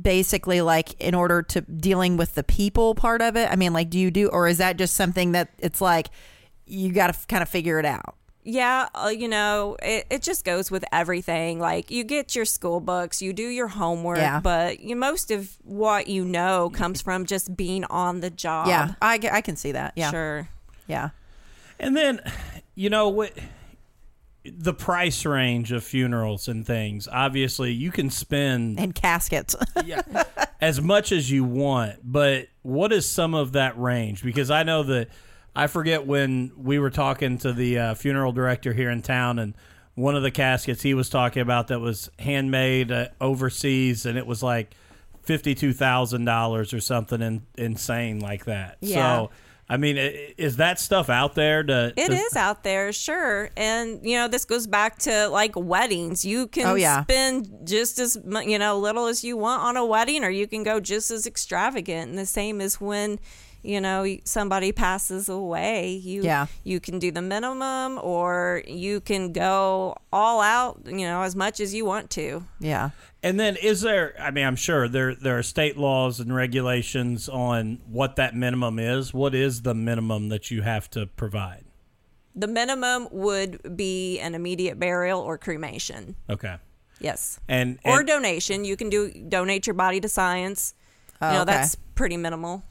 [0.01, 3.51] basically like in order to dealing with the people part of it?
[3.51, 6.09] I mean, like, do you do, or is that just something that it's like
[6.67, 8.15] you got to kind of figure it out?
[8.45, 11.59] Yeah, uh, you know, it, it just goes with everything.
[11.59, 14.41] Like you get your school books, you do your homework, Yeah.
[14.41, 18.69] but you, most of what you know comes from just being on the job.
[18.69, 18.95] Yeah.
[19.03, 19.93] I, I can see that.
[19.97, 20.11] Yeah.
[20.11, 20.49] Sure.
[20.87, 21.11] Yeah.
[21.81, 22.21] And then,
[22.75, 23.33] you know what?
[24.45, 27.07] The price range of funerals and things.
[27.11, 29.55] Obviously, you can spend And caskets.
[29.85, 30.03] yeah,
[30.61, 34.23] as much as you want, but what is some of that range?
[34.23, 35.09] Because I know that
[35.55, 39.55] I forget when we were talking to the uh, funeral director here in town, and
[39.95, 44.27] one of the caskets he was talking about that was handmade uh, overseas, and it
[44.27, 44.75] was like
[45.23, 48.79] fifty-two thousand dollars or something in, insane like that.
[48.81, 48.95] Yeah.
[48.95, 49.31] So,
[49.71, 51.63] I mean, is that stuff out there?
[51.63, 53.51] To It to- is out there, sure.
[53.57, 56.25] And, you know, this goes back to like weddings.
[56.25, 57.03] You can Oh, yeah.
[57.03, 60.47] spend just as, mu- you know, little as you want on a wedding, or you
[60.47, 62.09] can go just as extravagant.
[62.09, 63.19] And the same as when,
[63.69, 65.91] you know, somebody passes away.
[65.91, 66.47] You, Yeah.
[66.65, 71.61] you can do the minimum, or you can go all out, you know, as much
[71.61, 72.45] as you want to.
[72.61, 72.91] yeah.
[73.21, 77.29] And then is there I mean I'm sure there there are state laws and regulations
[77.29, 79.13] on what that minimum is.
[79.13, 81.65] What is the minimum that you have to provide?
[82.37, 86.15] The minimum would be an immediate burial or cremation.
[86.31, 86.57] Okay.
[87.01, 87.41] Yes.
[87.49, 88.65] And, or donation.
[88.65, 90.75] You can do donate your body to science.
[91.21, 91.53] Oh, you know, okay.
[91.55, 92.63] that's pretty minimal.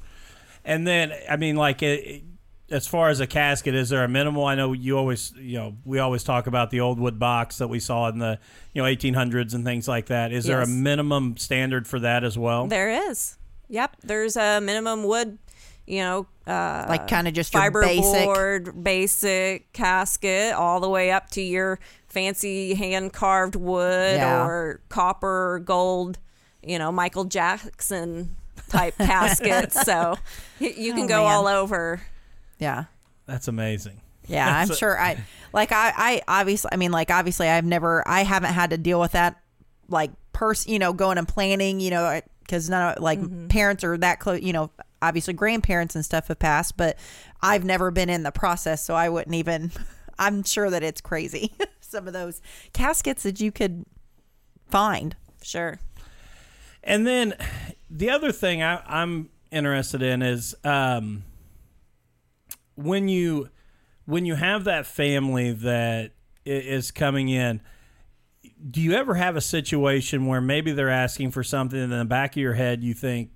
[0.68, 2.24] And then I mean like it, it-
[2.70, 5.78] as far as a casket is there a minimal I know you always you know
[5.86, 8.38] we always talk about the old wood box that we saw in the
[8.74, 10.34] you know 1800s and things like that.
[10.34, 12.68] Is there a minimum standard for that as well?
[12.68, 13.38] There is.
[13.70, 13.96] Yep.
[14.04, 15.38] There's a minimum wood,
[15.86, 18.04] you know, uh, Like kind of just your basic.
[18.04, 24.46] fiberboard basic casket all the way up to your fancy hand carved wood Yeah.
[24.46, 26.20] or copper gold,
[26.62, 28.36] you know, Michael Jackson
[28.70, 29.82] type caskets.
[29.84, 30.18] So
[30.60, 31.32] you can Oh, go man.
[31.34, 32.02] all over.
[32.60, 32.86] Yeah.
[33.26, 34.02] That's amazing.
[34.28, 35.00] Yeah, I'm a- sure.
[35.00, 35.72] I like.
[35.72, 35.94] I.
[35.96, 36.70] I obviously.
[36.74, 38.06] I mean, like obviously, I've never.
[38.08, 39.42] I haven't had to deal with that.
[39.90, 40.72] Like, person.
[40.74, 41.80] You know, going and planning.
[41.80, 43.48] You know, because none of like Mm-hmm.
[43.48, 44.42] parents are that close.
[44.42, 44.70] You know,
[45.02, 46.98] obviously grandparents and stuff have passed, but
[47.42, 49.72] I've never been in the process, so I wouldn't even.
[50.20, 51.54] I'm sure that it's crazy.
[51.80, 52.42] Some of those
[52.74, 53.86] caskets that you could
[54.68, 55.16] find.
[55.42, 55.80] Sure.
[56.84, 57.34] And then
[57.90, 61.24] the other thing I, I'm interested in is um,
[62.76, 63.50] when you
[64.06, 66.12] when you have that family that
[66.46, 67.62] is coming in.
[68.72, 72.06] Do you ever have a situation where maybe they're asking for something and in the
[72.06, 73.32] back of your head you think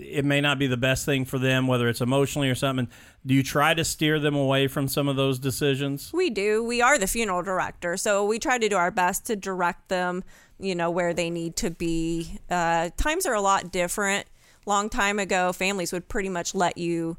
[0.00, 2.88] it may not be the best thing for them, whether it's emotionally or something?
[3.24, 6.12] Do you try to steer them away from some of those decisions?
[6.12, 6.62] We do.
[6.62, 10.24] We are the funeral director, so we try to do our best to direct them,
[10.58, 12.38] you know, where they need to be.
[12.50, 14.26] Uh, times are a lot different.
[14.66, 17.16] Long time ago, families would pretty much let you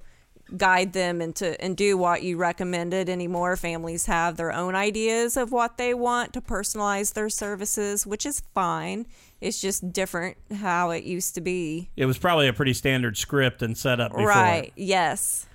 [0.55, 3.55] guide them into and do what you recommended anymore.
[3.57, 8.41] Families have their own ideas of what they want to personalize their services, which is
[8.53, 9.05] fine.
[9.41, 11.89] It's just different how it used to be.
[11.95, 14.27] It was probably a pretty standard script and setup before.
[14.27, 14.71] Right.
[14.75, 15.45] Yes.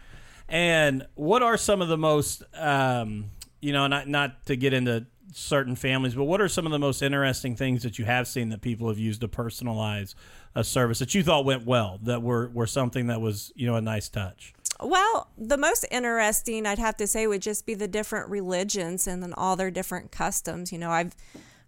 [0.49, 5.07] And what are some of the most, um, you know, not not to get into
[5.33, 8.51] certain families, but what are some of the most interesting things that you have seen
[8.51, 10.15] that people have used to personalize
[10.55, 13.77] a service that you thought went well, that were were something that was, you know,
[13.77, 14.53] a nice touch?
[14.83, 19.23] Well, the most interesting I'd have to say would just be the different religions and
[19.23, 20.73] then all their different customs.
[20.73, 21.15] You know, I've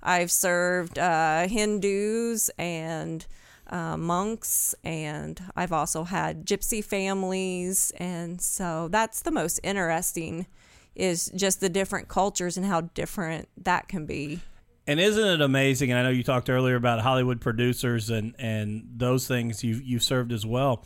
[0.03, 3.27] I've served uh, Hindus and
[3.69, 10.47] uh, monks, and I've also had gypsy families, and so that's the most interesting
[10.95, 14.41] is just the different cultures and how different that can be.
[14.87, 15.91] And isn't it amazing?
[15.91, 19.99] And I know you talked earlier about Hollywood producers and and those things you you
[19.99, 20.85] served as well.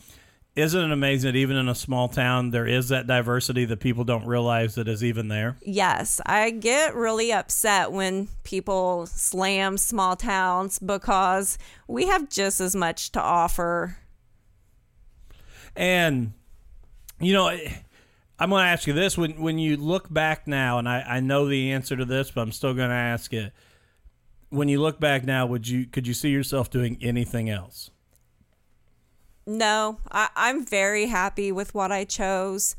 [0.59, 4.03] Isn't it amazing that even in a small town there is that diversity that people
[4.03, 5.57] don't realize that is even there?
[5.63, 12.75] Yes, I get really upset when people slam small towns because we have just as
[12.75, 13.99] much to offer.
[15.77, 16.33] And
[17.21, 17.57] you know,
[18.41, 21.21] I'm going to ask you this: when when you look back now, and I, I
[21.21, 23.53] know the answer to this, but I'm still going to ask it.
[24.49, 27.93] When you look back now, would you could you see yourself doing anything else?
[29.49, 32.77] No, I, I'm very happy with what I chose.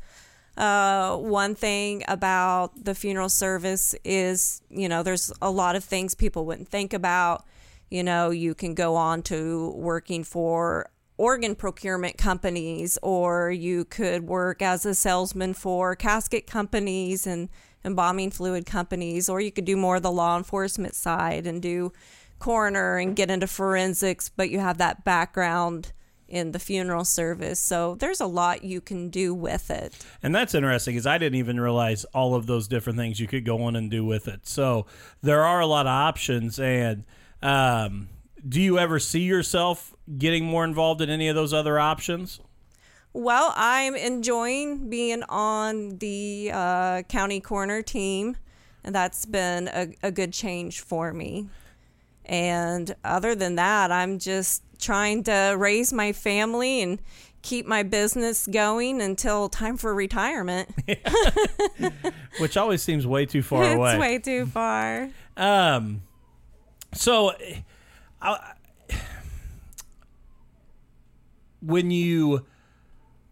[0.56, 6.14] Uh, one thing about the funeral service is, you know, there's a lot of things
[6.14, 7.44] people wouldn't think about.
[7.90, 14.28] You know, you can go on to working for organ procurement companies, or you could
[14.28, 17.48] work as a salesman for casket companies and
[17.84, 21.92] embalming fluid companies, or you could do more of the law enforcement side and do
[22.38, 25.92] coroner and get into forensics, but you have that background
[26.30, 27.58] in the funeral service.
[27.58, 29.94] So there's a lot you can do with it.
[30.22, 33.44] And that's interesting because I didn't even realize all of those different things you could
[33.44, 34.46] go on and do with it.
[34.46, 34.86] So
[35.22, 36.58] there are a lot of options.
[36.58, 37.04] And
[37.42, 38.08] um,
[38.48, 42.40] do you ever see yourself getting more involved in any of those other options?
[43.12, 48.36] Well, I'm enjoying being on the uh, county coroner team,
[48.84, 51.48] and that's been a, a good change for me.
[52.24, 56.98] And other than that, I'm just trying to raise my family and
[57.42, 60.68] keep my business going until time for retirement.
[62.38, 63.98] Which always seems way too far it's away.
[63.98, 65.08] way too far.
[65.36, 66.02] Um,
[66.92, 67.32] so,
[68.20, 68.54] I,
[71.62, 72.46] when you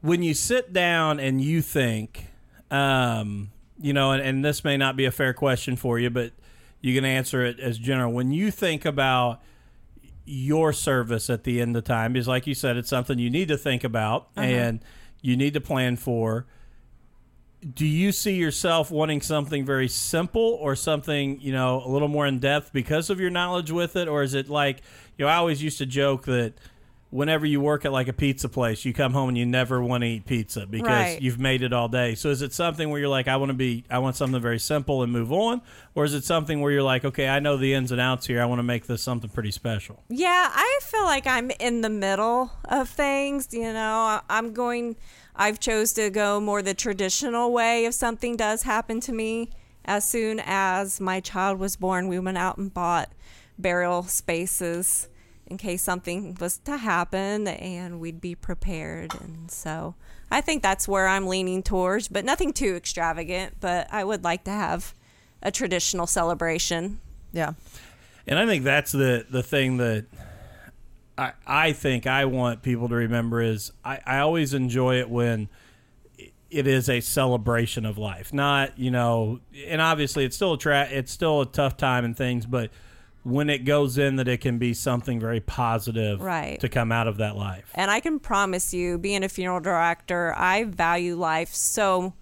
[0.00, 2.26] when you sit down and you think,
[2.70, 6.32] um, you know, and, and this may not be a fair question for you, but
[6.80, 8.12] you can answer it as general.
[8.12, 9.42] When you think about
[10.28, 13.48] your service at the end of time, because like you said, it's something you need
[13.48, 14.46] to think about uh-huh.
[14.46, 14.84] and
[15.22, 16.46] you need to plan for.
[17.74, 22.26] Do you see yourself wanting something very simple or something you know a little more
[22.26, 24.06] in depth because of your knowledge with it?
[24.06, 24.82] Or is it like
[25.16, 26.54] you know i always used to joke that
[27.10, 30.02] whenever you work at like a pizza place you come home and you never want
[30.02, 31.22] to eat pizza because Right.
[31.22, 33.54] you've made it all day so is it something where you're like i want to
[33.54, 35.62] be i want something very simple and move on
[35.94, 38.42] or is it something where you're like okay i know the ins and outs here
[38.42, 41.88] i want to make this something pretty special Yeah, I feel like I'm in the
[41.90, 43.48] middle of things.
[43.52, 44.96] You know, I'm going.
[45.36, 49.50] I've chose to go more the traditional way if something does happen to me.
[49.84, 53.10] As soon as my child was born, we went out and bought
[53.58, 55.08] burial spaces
[55.48, 59.14] in case something was to happen, and we'd be prepared.
[59.20, 59.94] And so,
[60.30, 63.56] I think that's where I'm leaning towards, but nothing too extravagant.
[63.60, 64.94] But I would like to have
[65.42, 67.00] a traditional celebration.
[67.32, 67.52] Yeah.
[68.26, 70.06] And I think that's the the thing that
[71.16, 75.48] I, I think I want people to remember is I, I always enjoy it when
[76.50, 80.88] it is a celebration of life, not you know, and obviously it's still a tra-
[80.90, 82.70] it's still a tough time and things, but
[83.28, 86.58] when it goes in that it can be something very positive Right.
[86.60, 87.70] to come out of that life.
[87.74, 92.14] And I can promise you, being a funeral director, I value life so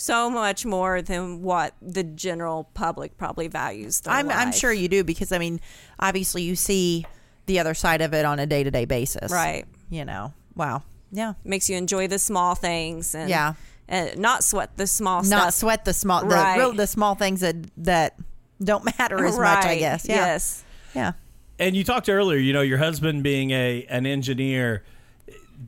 [0.00, 4.00] so much more than what the general public probably values.
[4.02, 5.60] Their I'm I'm sure you do because I mean,
[5.98, 7.04] obviously you see
[7.46, 9.64] the other side of it on a day to day basis, Right.
[9.90, 13.54] You know, wow, yeah, makes you enjoy the small things and Yeah.
[13.88, 15.30] and not sweat the small stuff.
[15.30, 15.54] not stuff.
[15.54, 16.58] sweat the small, the Right.
[16.58, 18.16] real, the small things that that
[18.62, 19.64] don't matter as much.
[19.64, 20.64] I guess, yeah, Yes.
[20.94, 21.12] yeah.
[21.58, 24.84] And you talked earlier, you know, your husband being a an engineer,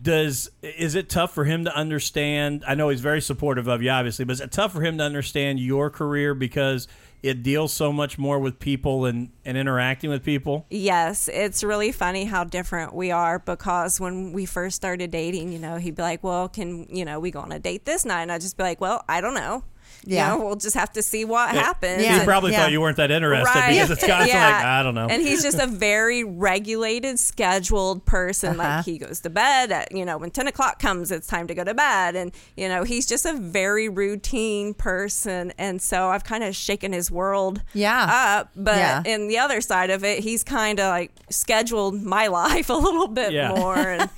[0.03, 2.63] does is it tough for him to understand?
[2.67, 5.05] I know he's very supportive of you, obviously, but is it tough for him to
[5.05, 6.87] understand your career because
[7.23, 10.65] it deals so much more with people and, and interacting with people?
[10.71, 15.59] Yes, it's really funny how different we are because when we first started dating, you
[15.59, 18.23] know, he'd be like, "Well, can you know we go on a date this night?"
[18.23, 19.65] And I'd just be like, "Well, I don't know.
[20.05, 20.33] Yeah.
[20.33, 22.19] you know, we'll just have to see what happens." Yeah.
[22.21, 22.63] He probably Yeah.
[22.63, 24.47] thought you weren't that interested because it's constantly Yeah.
[24.57, 25.07] like, I don't know.
[25.09, 28.59] And he's just a very regulated, scheduled person.
[28.61, 28.77] Uh-huh.
[28.77, 31.55] Like he goes to bed at, you know, when 10 o'clock comes, it's time to
[31.55, 32.17] go to bed.
[32.17, 35.53] And, you know, he's just a very routine person.
[35.59, 38.39] And so I've kind of shaken his world Yeah.
[38.41, 38.51] up.
[38.57, 39.03] But Yeah.
[39.05, 43.09] in the other side of it, he's kind of like scheduled my life a little
[43.09, 43.53] bit Yeah.
[43.53, 43.77] more.
[43.77, 44.09] And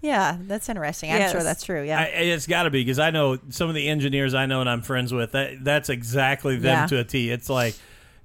[0.00, 1.10] Yeah, that's interesting.
[1.10, 1.32] I'm Yes.
[1.32, 1.82] sure that's true.
[1.82, 2.00] Yeah.
[2.00, 4.70] I, it's got to be because I know some of the engineers I know and
[4.70, 5.32] I'm friends with.
[5.32, 6.86] That that's exactly them Yeah.
[6.86, 7.30] to a T.
[7.30, 7.74] It's like,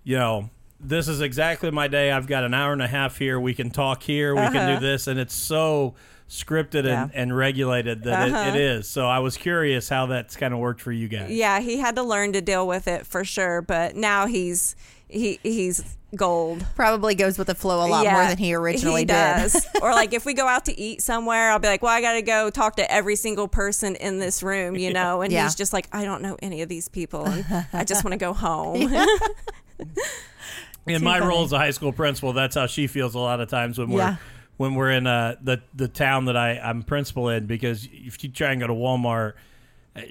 [0.03, 0.49] you know,
[0.79, 2.11] this is exactly my day.
[2.11, 3.39] I've got an hour and a half here.
[3.39, 4.35] We can talk here.
[4.35, 4.75] We can Uh-huh.
[4.75, 5.95] do this, and it's so
[6.29, 7.03] scripted Yeah.
[7.03, 8.49] and, and regulated that Uh-huh.
[8.49, 8.87] it, it is.
[8.87, 11.31] So I was curious how that's kind of worked for you guys.
[11.31, 13.61] yeah, he had to learn to deal with it for sure.
[13.61, 14.75] But now he's.
[15.07, 16.65] He, he's gold.
[16.75, 19.13] Probably goes with the flow a lot more than he originally he did.
[19.13, 19.65] Does.
[19.81, 22.13] or like if we go out to eat somewhere, I'll be like, "Well, I got
[22.13, 25.21] to go talk to every single person in this room," you know.
[25.21, 25.43] And Yeah.
[25.43, 28.17] he's just like, "I don't know any of these people, and I just want to
[28.17, 28.91] go home."
[30.85, 31.29] In my funny.
[31.31, 33.89] role as a high school principal, that's how she feels a lot of times when
[33.89, 34.19] we're
[34.57, 37.45] when we're in uh, the the town that I, I'm principal in.
[37.45, 39.33] Because if you try and go to Walmart,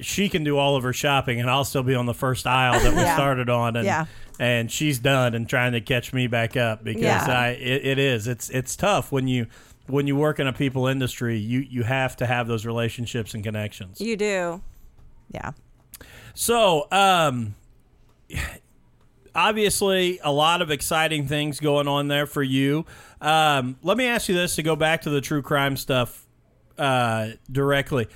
[0.00, 2.80] she can do all of her shopping, and I'll still be on the first aisle
[2.80, 3.14] that we Yeah.
[3.16, 4.06] started on, and Yeah.
[4.38, 7.24] and she's done and trying to catch me back up because Yeah.
[7.28, 9.46] I it, it is it's it's tough when you
[9.88, 11.36] when you work in a people industry.
[11.38, 14.00] You you have to have those relationships and connections.
[14.00, 14.62] you do.
[15.30, 15.50] Yeah.
[16.34, 17.54] So, um,
[19.34, 22.84] obviously, a lot of exciting things going on there for you.
[23.20, 26.26] Um, let me ask you this to go back to the true crime stuff
[26.78, 28.08] uh, directly.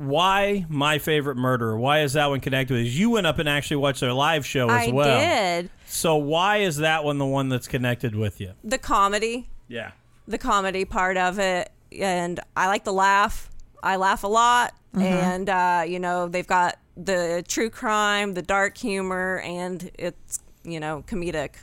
[0.00, 1.76] Why my favorite murderer?
[1.78, 2.86] Why is that one connected with?
[2.86, 5.18] You went up and actually watched their live show as I well.
[5.20, 8.52] did So why is that one the one that's connected with you?
[8.64, 9.92] the comedy, Yeah.
[10.26, 13.50] the comedy part of it, and I like to laugh.
[13.82, 18.78] I laugh a lot, and uh, you know they've got the true crime, the dark
[18.78, 21.56] humor, and it's you know comedic.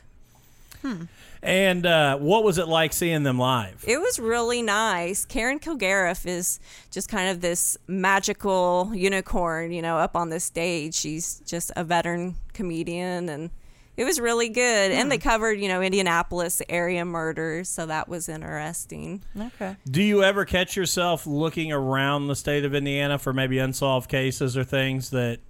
[1.42, 3.84] And uh, what was it like seeing them live?
[3.86, 5.24] It was really nice.
[5.24, 6.58] Karen Kilgariff is
[6.90, 10.94] just kind of this magical unicorn, you know, up on the stage.
[10.94, 13.50] She's just a veteran comedian and
[13.98, 14.92] it was really good.
[14.92, 19.24] And they covered, you know, Indianapolis area murders, so that was interesting.
[19.36, 19.74] Okay.
[19.90, 24.56] Do you ever catch yourself looking around the state of Indiana for maybe unsolved cases
[24.56, 25.40] or things that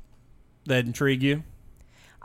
[0.65, 1.45] that intrigue you?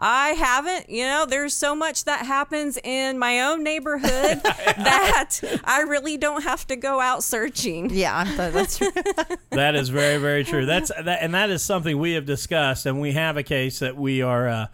[0.05, 5.83] I haven't, you know, there's so much that happens in my own neighborhood that I
[5.83, 7.89] really don't have to go out searching.
[7.89, 8.89] Yeah, that's true.
[9.51, 10.65] That is very, very true.
[10.65, 13.95] That's that, and that is something we have discussed, and we have a case that
[13.95, 14.67] we are uh,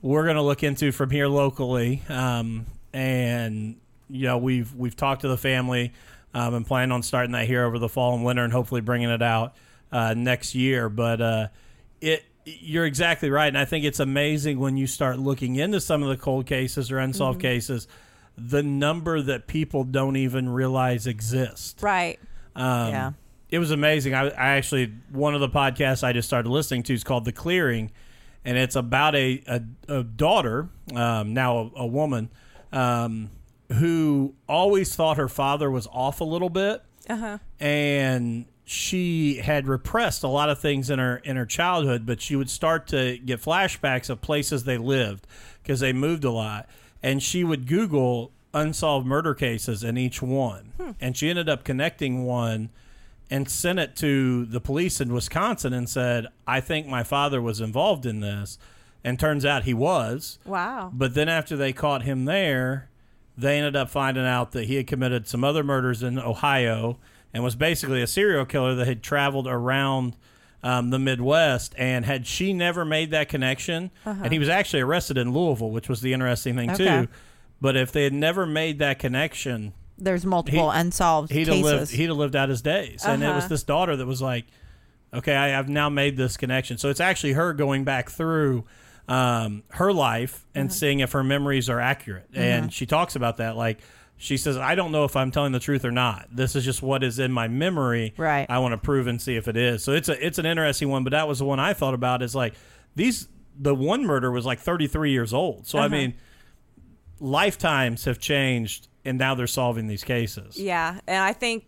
[0.00, 2.02] we're going to look into from here locally.
[2.08, 2.64] Um,
[2.94, 3.76] and
[4.08, 5.92] you know, we've we've talked to the family
[6.32, 9.10] um, and plan on starting that here over the fall and winter, and hopefully bringing
[9.10, 9.56] it out
[9.92, 10.88] uh, next year.
[10.88, 11.48] But uh,
[12.00, 16.02] it you're exactly right, and I think it's amazing when you start looking into some
[16.02, 17.86] of the cold cases or unsolved cases,
[18.36, 21.80] the number that people don't even realize exist.
[21.82, 22.18] Right.
[22.56, 23.12] Um, Yeah.
[23.50, 24.14] It was amazing.
[24.14, 27.32] I, I actually one of the podcasts I just started listening to is called The
[27.32, 27.90] Clearing,
[28.44, 29.62] and it's about a a,
[29.98, 32.30] a daughter, um, now a, a woman,
[32.72, 33.30] um,
[33.72, 37.38] who always thought her father was off a little bit, Uh-huh.
[37.58, 42.36] and she had repressed a lot of things in her in her childhood, but she
[42.36, 45.26] would start to get flashbacks of places they lived
[45.60, 46.68] because they moved a lot,
[47.02, 50.92] and she would Google unsolved murder cases in each one, hmm.
[51.00, 52.70] and she ended up connecting one
[53.28, 57.60] and sent it to the police in Wisconsin and said, "I think my father was
[57.60, 58.56] involved in this,"
[59.02, 60.38] and turns out he was.
[60.44, 60.92] Wow.
[60.94, 62.88] But then after they caught him there,
[63.36, 66.98] they ended up finding out that he had committed some other murders in Ohio
[67.32, 70.16] and was basically a serial killer that had traveled around
[70.62, 71.74] um, the Midwest.
[71.78, 75.88] And had she never made that connection, and he was actually arrested in Louisville, which
[75.88, 76.84] was the interesting thing Okay.
[77.02, 77.08] too.
[77.60, 81.62] But if they had never made that connection, There's multiple unsolved he'd have cases.
[81.62, 83.04] lived he'd have lived out his days.
[83.06, 83.48] And it was Uh-huh.
[83.48, 84.46] this daughter that was like,
[85.12, 86.78] okay, I have now made this connection.
[86.78, 88.64] So it's actually her going back through
[89.08, 90.74] um, her life and Uh-huh.
[90.74, 92.28] seeing if her memories are accurate.
[92.34, 93.56] And she talks about that.
[93.56, 93.80] Like
[94.22, 96.28] she says, I don't know if I'm telling the truth or not.
[96.30, 98.12] This is just what is in my memory.
[98.18, 98.44] Right.
[98.50, 99.82] I want to prove and see if it is.
[99.82, 101.04] So it's a it's an interesting one.
[101.04, 102.22] But that was the one I thought about.
[102.22, 102.54] Is like
[102.94, 103.28] these.
[103.62, 105.66] The one murder was like 33 years old.
[105.66, 105.88] So I Uh-huh.
[105.90, 106.14] mean,
[107.18, 110.56] lifetimes have changed, and now they're solving these cases.
[110.58, 111.64] Yeah, and I think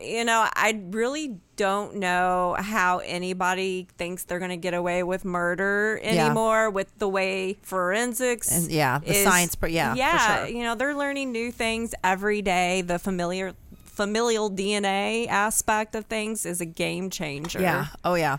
[0.00, 5.24] you know, I really don't know how anybody thinks they're going to get away with
[5.24, 6.26] murder Yeah.
[6.26, 10.54] anymore with the way forensics And, yeah, the is- science, but yeah, for yeah, sure.
[10.56, 12.80] you know, they're learning new things every day.
[12.82, 13.52] The familiar
[13.84, 17.60] familial DNA aspect of things is a game changer.
[17.60, 17.88] yeah.
[18.04, 18.38] Oh yeah.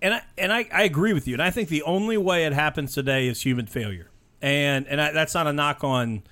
[0.00, 1.34] and I, and I, I agree with you.
[1.34, 4.10] And I think the only way it happens today is human failure.
[4.42, 6.22] And and I, that's not a knock on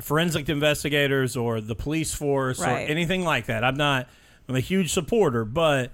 [0.00, 2.88] forensic investigators or the police force Right.
[2.88, 3.64] or anything like that.
[3.64, 4.08] I'm not.
[4.48, 5.92] I'm a huge supporter, but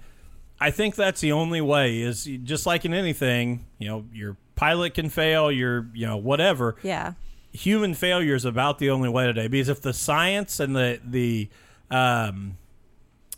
[0.59, 2.01] I think that's the only way.
[2.01, 5.51] Is just like in anything, you know, your pilot can fail.
[5.51, 6.75] Your you know whatever.
[6.81, 7.13] Yeah.
[7.53, 9.47] Human failure is about the only way today.
[9.47, 11.49] Because if the science and the the
[11.91, 12.57] um,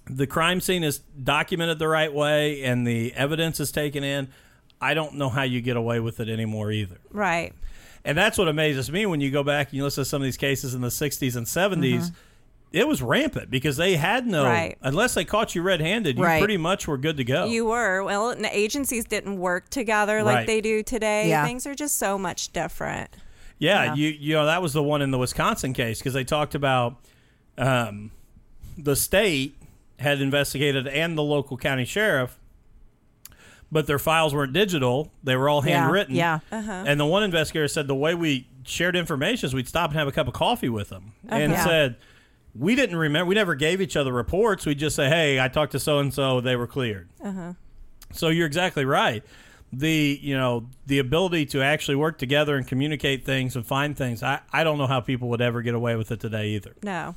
[0.10, 4.30] the crime scene is documented the right way and the evidence is taken in,
[4.82, 6.98] I don't know how you get away with it anymore either.
[7.12, 7.54] Right.
[8.06, 10.26] And that's what amazes me when you go back and you listen to some of
[10.26, 12.12] these cases in the 60s and 70s.
[12.72, 14.52] It was rampant because they had no, Mm-hmm.
[14.52, 14.78] Right.
[14.84, 16.40] unless they caught you red handed, you Right.
[16.40, 17.46] pretty much were good to go.
[17.46, 18.04] You were.
[18.04, 20.48] Well, and the agencies didn't work together like Right.
[20.48, 21.30] they do today.
[21.30, 21.46] Yeah.
[21.46, 23.10] Things are just so much different.
[23.58, 23.94] yeah, Yeah.
[23.96, 26.96] you you know that was the one in the Wisconsin case because they talked about
[27.58, 28.12] um,
[28.78, 29.56] the state
[29.98, 32.40] had investigated and the local county sheriff,
[33.72, 36.16] but their files weren't digital; they were all Yeah, handwritten.
[36.16, 36.40] yeah.
[36.52, 40.08] And the one investigator said the way we shared information is we'd stop and have
[40.08, 41.64] a cup of coffee with them, and Yeah.
[41.66, 41.96] said
[42.56, 43.28] we didn't remember.
[43.30, 44.66] We never gave each other reports.
[44.66, 47.54] We just say, "Hey, I talked to so and so; they were cleared." Uh-huh.
[48.12, 49.24] So you're exactly right.
[49.72, 54.24] The you know the ability to actually work together and communicate things and find things.
[54.24, 56.74] I, I don't know how people would ever get away with it today either.
[56.82, 57.14] No.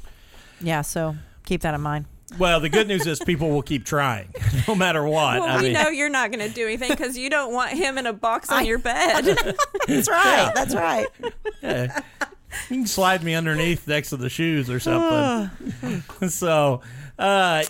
[0.61, 0.83] Yeah.
[0.83, 2.05] So keep that in mind.
[2.39, 4.33] Well, the good news is people will keep trying,
[4.69, 5.41] no matter what.
[5.41, 7.71] Well, I we mean, know you're not going to do anything because you don't want
[7.73, 9.25] him in a box on I- your bed.
[9.87, 10.53] That's right.
[10.55, 11.07] That's right.
[11.63, 11.89] you
[12.69, 16.03] can slide me underneath next to the shoes or something.
[16.29, 16.81] so,
[17.19, 17.65] uh,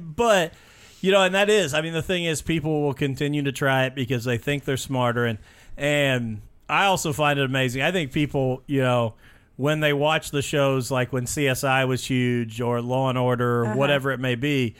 [0.00, 0.52] but
[1.00, 3.84] you know, and that is, I mean, the thing is, people will continue to try
[3.84, 5.38] it because they think they're smarter, and
[5.76, 7.82] and I also find it amazing.
[7.82, 9.14] I think people, you know,
[9.56, 13.74] when they watch the shows like when CSI was huge or Law and Order or
[13.74, 14.74] whatever it may be,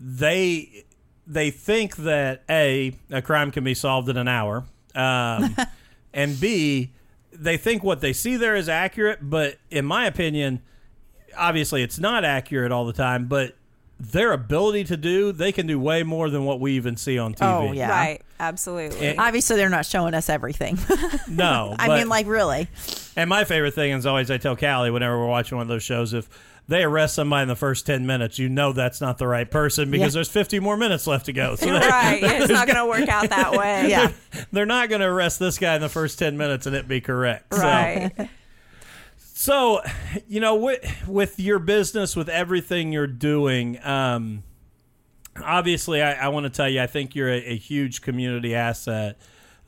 [0.00, 0.84] they
[1.26, 4.64] they think that a a crime can be solved in an hour,
[4.94, 5.56] um,
[6.12, 6.92] and b
[7.32, 9.18] they think what they see there is accurate.
[9.22, 10.62] But in my opinion,
[11.36, 13.26] obviously it's not accurate all the time.
[13.26, 13.56] But
[14.12, 17.34] their ability to do, they can do way more than what we even see on
[17.34, 17.68] TV.
[17.68, 17.88] Oh, yeah.
[17.90, 18.22] Right.
[18.40, 19.06] Absolutely.
[19.08, 20.78] And- Obviously, they're not showing us everything.
[21.28, 22.68] No, I but- mean, like really.
[23.16, 25.82] And my favorite thing is always I tell Callie whenever we're watching one of those
[25.82, 26.28] shows if
[26.68, 29.90] they arrest somebody in the first 10 minutes, you know that's not the right person
[29.90, 30.18] because Yeah.
[30.18, 31.56] there's 50 more minutes left to go.
[31.58, 32.20] So they, right.
[32.22, 33.88] It's not going to work out that way.
[33.90, 34.12] Yeah.
[34.52, 37.00] they're not going to arrest this guy in the first 10 minutes and it be
[37.00, 37.52] correct.
[37.52, 38.12] Right.
[38.16, 38.28] So,
[40.28, 44.44] you know, with, with your business, with everything you're doing, um,
[45.42, 49.18] obviously, I, I want to tell you, I think you're a, a huge community asset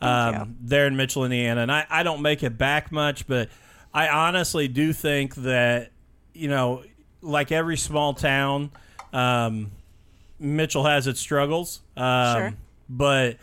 [0.01, 1.63] um, there in Mitchell, Indiana.
[1.63, 3.49] And I, I don't make it back much, but
[3.93, 5.91] I honestly do think that,
[6.33, 6.85] you know,
[7.21, 8.71] like every small town,
[9.13, 9.73] um,
[10.39, 11.81] Mitchell has its struggles.
[11.97, 12.55] Um, Sure.
[12.89, 13.37] But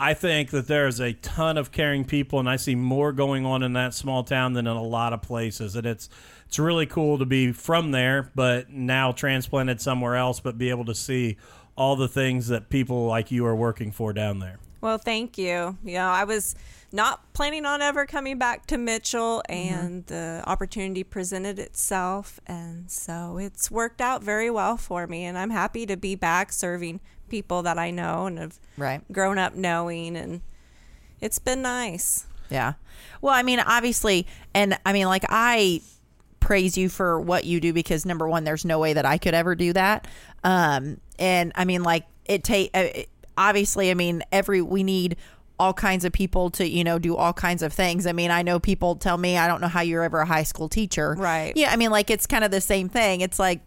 [0.00, 3.44] I think that there is a ton of caring people, and I see more going
[3.44, 5.76] on in that small town than in a lot of places.
[5.76, 6.08] And it's
[6.46, 10.86] it's really cool to be from there, but now transplanted somewhere else, but be able
[10.86, 11.36] to see
[11.76, 14.58] all the things that people like you are working for down there.
[14.80, 15.76] Well, thank you.
[15.84, 16.54] You know, I was
[16.92, 19.74] not planning on ever coming back to Mitchell, mm-hmm.
[19.74, 22.40] and the opportunity presented itself.
[22.46, 25.24] And so it's worked out very well for me.
[25.24, 27.00] And I'm happy to be back serving
[27.30, 29.00] people that I know and have Right.
[29.12, 30.16] grown up knowing.
[30.16, 30.42] And
[31.20, 32.26] it's been nice.
[32.50, 32.74] Yeah.
[33.22, 35.80] Well, I mean, obviously, and I mean, like, I
[36.40, 39.34] praise you for what you do because number one, there's no way that I could
[39.34, 40.08] ever do that.
[40.42, 42.88] Um, and I mean, like, it take uh,
[43.36, 45.16] obviously, I mean, every we need
[45.58, 48.06] all kinds of people to you know do all kinds of things.
[48.06, 50.42] I mean, I know people tell me I don't know how you're ever a high
[50.44, 51.14] school teacher.
[51.18, 51.52] Right.
[51.54, 53.20] Yeah, I mean like it's kind of the same thing.
[53.20, 53.60] It's like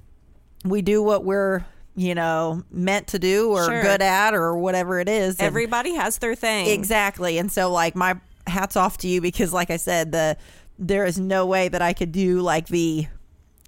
[0.66, 1.64] we do what we're
[1.96, 3.82] you know meant to do or Sure.
[3.82, 5.38] good at or whatever it is.
[5.38, 6.68] And- Everybody has their thing.
[6.68, 7.38] Exactly.
[7.38, 8.16] And so like my
[8.48, 10.38] hats off to you because like I said, the
[10.80, 13.08] there is no way that I could do like the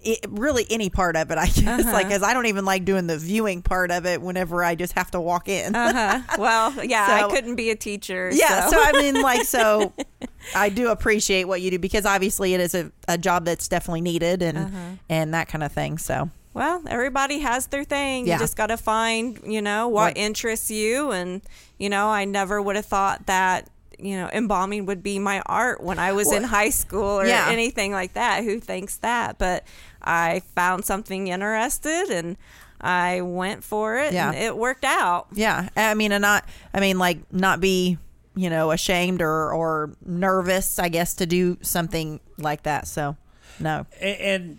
[0.02, 1.38] it, really any part of it.
[1.38, 1.92] I guess Uh-huh.
[1.92, 4.92] like because I don't even like doing the viewing part of it whenever I just
[4.94, 5.74] have to walk in.
[5.74, 6.20] Uh-huh.
[6.38, 8.30] Well, yeah, So- I couldn't be a teacher.
[8.32, 8.66] yeah.
[8.68, 8.72] so.
[8.76, 9.92] So I mean, like, so
[10.54, 14.02] I do appreciate what you do because obviously it is a, a job that's definitely
[14.02, 14.78] needed and Uh-huh.
[15.08, 15.98] and that kind of thing.
[15.98, 18.26] So Well, everybody has their thing.
[18.26, 18.34] Yeah.
[18.34, 21.10] You just got to find, you know, what, What- interests you.
[21.10, 21.42] And,
[21.78, 25.82] you know, I never would have thought that, you know, embalming would be my art
[25.82, 27.48] when I was in high school or yeah.
[27.50, 28.42] anything like that.
[28.44, 29.36] Who thinks that?
[29.38, 29.64] But
[30.00, 32.38] I found something interested and
[32.80, 34.28] I went for it Yeah.
[34.30, 35.26] and it worked out.
[35.32, 37.98] yeah, I mean, and not I mean like not be
[38.34, 42.86] you know ashamed or or nervous I guess to do something like that.
[42.86, 43.16] So
[43.60, 43.86] no.
[44.00, 44.58] A- And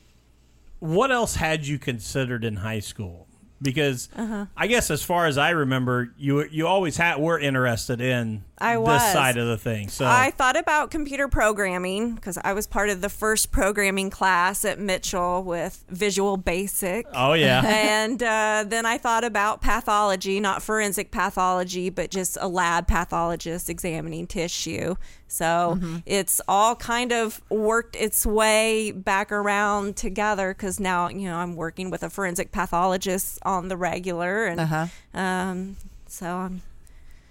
[0.79, 3.27] what else had you considered in high school?
[3.61, 4.45] Because Uh-huh.
[4.55, 8.75] I guess as far as I remember, you you always had were interested in I
[8.75, 9.01] this was.
[9.13, 9.87] side of the thing.
[9.89, 14.65] So I thought about computer programming because I was part of the first programming class
[14.65, 17.05] at Mitchell with Visual Basic.
[17.13, 22.47] oh yeah, and uh, then I thought about pathology, not forensic pathology, but just a
[22.47, 24.95] lab pathologist examining tissue.
[25.29, 31.35] So it's all kind of worked its way back around together because now, you know,
[31.35, 34.45] I'm working with a forensic pathologist on the regular.
[34.45, 34.87] And Uh-huh.
[35.13, 35.75] um,
[36.07, 36.61] so I'm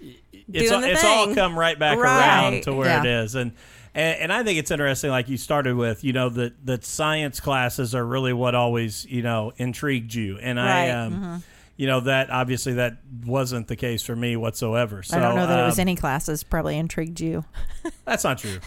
[0.01, 2.53] it's, all, it's all come right back Right.
[2.53, 3.01] around to where Yeah.
[3.01, 3.53] it is, and,
[3.94, 5.11] and and I think it's interesting.
[5.11, 9.22] Like you started with, you know, that that science classes are really what always you
[9.22, 10.88] know intrigued you, and I.
[10.88, 10.90] Right.
[10.90, 11.42] Um,
[11.78, 15.03] You know that obviously that wasn't the case for me whatsoever.
[15.03, 17.44] So I don't know that it was um, any classes probably intrigued you.
[18.07, 18.61] That's not true.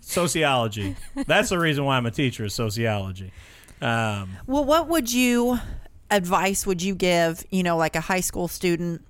[0.00, 0.94] sociology.
[1.26, 2.44] That's the reason why I'm a teacher.
[2.44, 3.32] Is sociology.
[3.80, 5.58] Um, Well, what would you
[6.10, 9.02] advice would you give, you know, like a high school student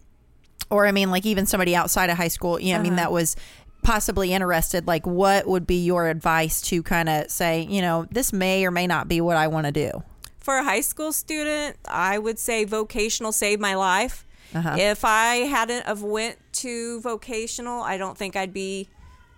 [0.70, 3.12] or I mean like even somebody outside of high school, you know, I mean that
[3.12, 3.36] was
[3.82, 8.32] possibly interested, like what would be your advice to kind of say, you know, this
[8.32, 10.02] may or may not be what I want to do?
[10.46, 14.24] for a high school student, I would say vocational saved my life.
[14.54, 14.76] Uh-huh.
[14.78, 18.88] If I hadn't have went to vocational, I don't think I'd be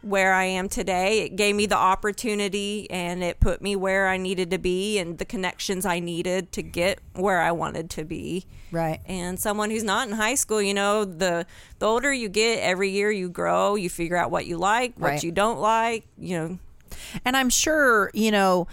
[0.02, 1.22] where I am today.
[1.22, 5.18] It gave me the opportunity and it put me where I needed to be and
[5.18, 8.46] the connections I needed to get where I wanted to be.
[8.70, 9.00] Right.
[9.06, 11.46] And someone who's not in high school, you know, the
[11.78, 15.08] the older you get, every year you grow, you figure out what you like, what
[15.08, 15.22] Right.
[15.24, 16.58] you don't like, you know.
[17.24, 18.66] And I'm sure, you know,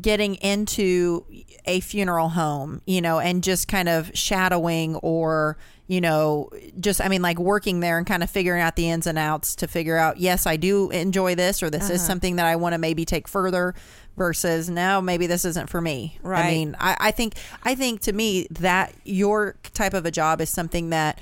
[0.00, 1.24] getting into
[1.64, 7.08] a funeral home, you know, and just kind of shadowing or, you know, just, I
[7.08, 9.96] mean, like working there and kind of figuring out the ins and outs to figure
[9.96, 12.06] out, yes, I do enjoy this or this is uh-huh.
[12.06, 13.74] something that I want to maybe take further
[14.16, 16.18] versus no, maybe this isn't for me.
[16.22, 16.44] Right.
[16.44, 20.42] I mean, I, I think, I think to me that your type of a job
[20.42, 21.18] is something that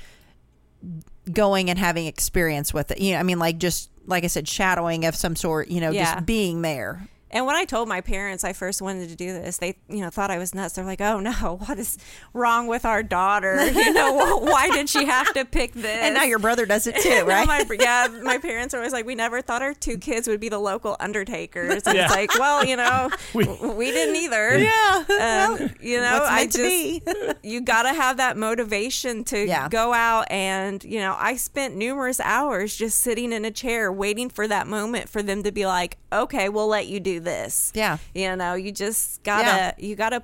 [1.31, 4.47] going and having experience with it, you know, I mean, like just, like I said,
[4.47, 6.15] shadowing of some sort, you know, Yeah.
[6.15, 7.07] just being there.
[7.31, 10.09] And when I told my parents I first wanted to do this, they, you know,
[10.09, 10.75] thought I was nuts.
[10.75, 11.31] They're like, "Oh no,
[11.65, 11.97] what is
[12.33, 13.65] wrong with our daughter?
[13.69, 16.95] You know, why did she have to pick this?" And now your brother does it
[16.97, 17.45] too, right?
[17.47, 20.49] my, yeah, my parents are always like, "We never thought our two kids would be
[20.49, 22.05] the local undertakers." And Yeah.
[22.05, 24.57] it's like, well, you know, We- we, didn't either.
[24.59, 25.47] yeah.
[25.59, 29.67] Um, you know, I just to you got to have that motivation to Yeah.
[29.69, 34.29] go out and you know i spent numerous hours just sitting in a chair waiting
[34.29, 37.97] for that moment for them to be like okay we'll let you do this Yeah.
[38.13, 39.71] you know you just gotta Yeah.
[39.77, 40.23] you gotta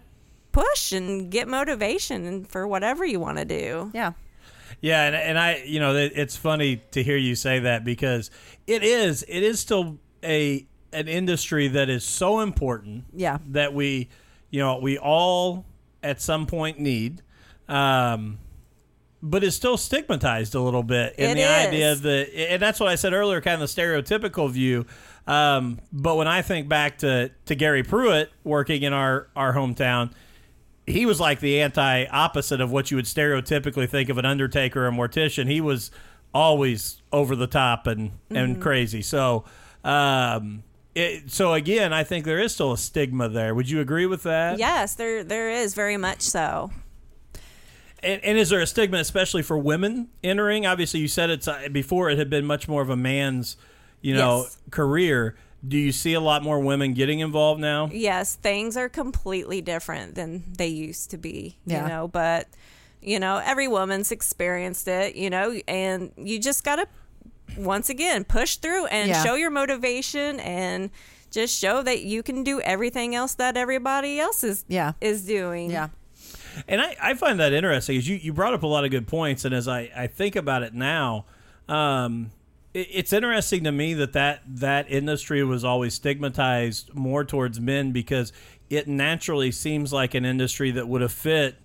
[0.52, 4.14] push and get motivation and for whatever you want to do yeah.
[4.82, 8.30] Yeah, and, and I, you know, it's funny to hear you say that because
[8.68, 13.06] it is, it is still a an industry that is so important.
[13.16, 13.38] Yeah.
[13.52, 14.10] that we,
[14.50, 15.64] you know, we all
[16.02, 17.22] at some point need,
[17.70, 18.40] um,
[19.22, 22.02] but it's still stigmatized a little bit in It the idea is.
[22.02, 24.86] that, and that's what I said earlier, kind of the stereotypical view.
[25.26, 30.12] Um, but when I think back to to Gary Pruitt working in our our hometown
[30.86, 34.86] he was like the anti opposite of what you would stereotypically think of an undertaker
[34.86, 35.50] or mortician.
[35.50, 35.92] He was
[36.34, 39.02] always over the top and and crazy.
[39.02, 39.46] So,
[39.84, 40.64] um,
[40.96, 43.56] it, so again, I think there is still a stigma there.
[43.56, 44.60] Would you agree with that?
[44.60, 46.72] yes there there is very much so
[48.02, 50.66] And, and is there a stigma, especially for women entering?
[50.66, 53.56] Obviously, you said it's uh, before it had been much more of a man's,
[54.04, 54.58] you know, Yes.
[54.70, 55.36] career.
[55.68, 57.90] Do you see a lot more women getting involved now?
[57.92, 61.84] yes things are completely different than they used to be Yeah.
[61.84, 62.48] you know but
[63.02, 66.86] you know every woman's experienced it you know and you just gotta
[67.58, 69.24] once again, push through and Yeah.
[69.24, 70.90] show your motivation and
[71.30, 74.94] just show that you can do everything else that everybody else is Yeah.
[75.02, 75.70] is doing.
[75.72, 75.90] Yeah.
[76.68, 77.98] And I, I find that interesting.
[77.98, 80.36] Is you, you brought up a lot of good points, and as I, I think
[80.36, 81.26] about it now,
[81.68, 82.43] um, it,
[82.74, 88.34] it's interesting to me that, that that industry was always stigmatized more towards men because
[88.70, 91.56] it naturally seems like an industry that would have fit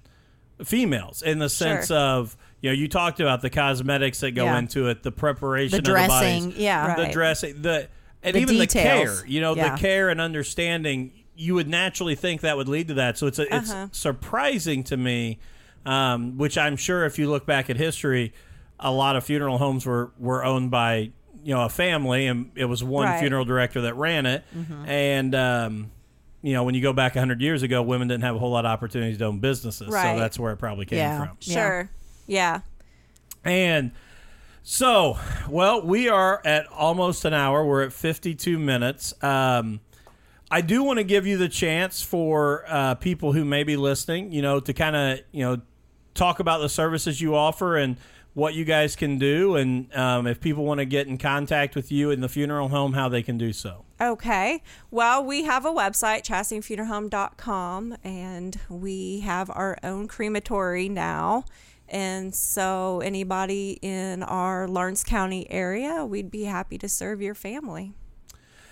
[0.65, 1.97] females in the sense Sure.
[1.97, 4.59] of you know you talked about the cosmetics that go Yeah.
[4.59, 6.95] into it, the preparation, The of the bodies, dressing, yeah.
[6.97, 7.13] the Right.
[7.13, 7.89] dressing, the
[8.23, 9.19] and The even details.
[9.19, 9.27] the care.
[9.31, 9.75] You know, Yeah.
[9.75, 11.13] the care and understanding.
[11.37, 13.17] You would naturally think that would lead to that.
[13.17, 13.87] So it's a, it's Uh-huh.
[13.93, 15.39] surprising to me,
[15.87, 18.33] um, which I'm sure if you look back at history,
[18.81, 21.11] a lot of funeral homes were were owned by
[21.45, 23.21] you know a family, and it was one Right.
[23.21, 24.89] funeral director that ran it, Mm-hmm.
[24.89, 25.35] and.
[25.35, 25.91] Um,
[26.41, 28.65] you know, when you go back 100 years ago, women didn't have a whole lot
[28.65, 29.89] of opportunities to own businesses.
[29.89, 30.15] Right.
[30.15, 31.19] So that's where it probably came Yeah.
[31.27, 31.37] from.
[31.41, 31.91] Sure.
[32.29, 32.61] Yeah.
[33.45, 33.91] And
[34.63, 35.19] so,
[35.49, 37.65] well, we are at almost an hour.
[37.67, 39.13] We're at 52 minutes.
[39.21, 39.81] Um,
[40.49, 44.31] I do want to give you the chance for uh, people who may be listening,
[44.31, 45.61] you know, to kind of, you know,
[46.15, 47.97] talk about the services you offer and
[48.39, 49.57] what you guys can do.
[49.57, 52.93] And um, if people want to get in contact with you in the funeral home,
[52.93, 53.85] how they can do so.
[54.01, 54.63] Okay.
[54.93, 61.47] Well, we have a website, chastityfuneralhome.com, and we have our own crematory now.
[61.89, 67.93] And so, anybody in our Lawrence County area, we'd be happy to serve your family.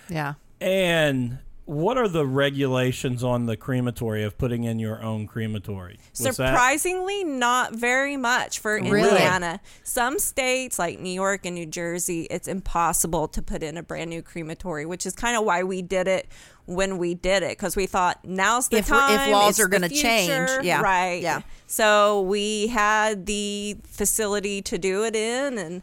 [0.07, 0.35] Yeah.
[0.61, 5.99] And what are the regulations on the crematory of putting in your own crematory?
[6.11, 9.09] Was that- Surprisingly, not very much for Really?
[9.09, 9.59] Indiana.
[9.83, 14.09] Some states like New York and New Jersey, it's impossible to put in a brand
[14.09, 16.27] new crematory, which is kind of why we did it
[16.67, 18.91] when we did it because we thought now's the If- if
[19.29, 21.21] laws it's are gonna change, yeah, right?
[21.21, 21.41] yeah.
[21.67, 25.81] So we had the facility to do it in, and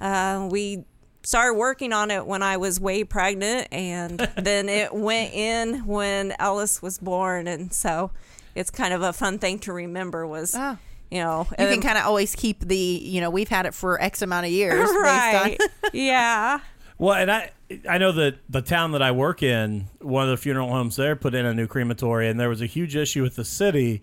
[0.00, 0.84] uh, we
[1.24, 6.34] started working on it when I was way pregnant, and then it went in when
[6.38, 8.10] Ellis was born, and so
[8.54, 10.26] it's kind of a fun thing to remember.
[10.26, 10.76] Was Ah.
[11.10, 14.00] you know You can kind of always keep the, you know, we've had it for
[14.00, 14.88] X amount of years.
[14.90, 15.56] right?
[15.58, 16.60] Based on, yeah.
[16.98, 17.50] Well, and I
[17.88, 21.16] I know that the town that I work in, one of the funeral homes there
[21.16, 24.00] put in a new crematory, and there was a huge issue with the city.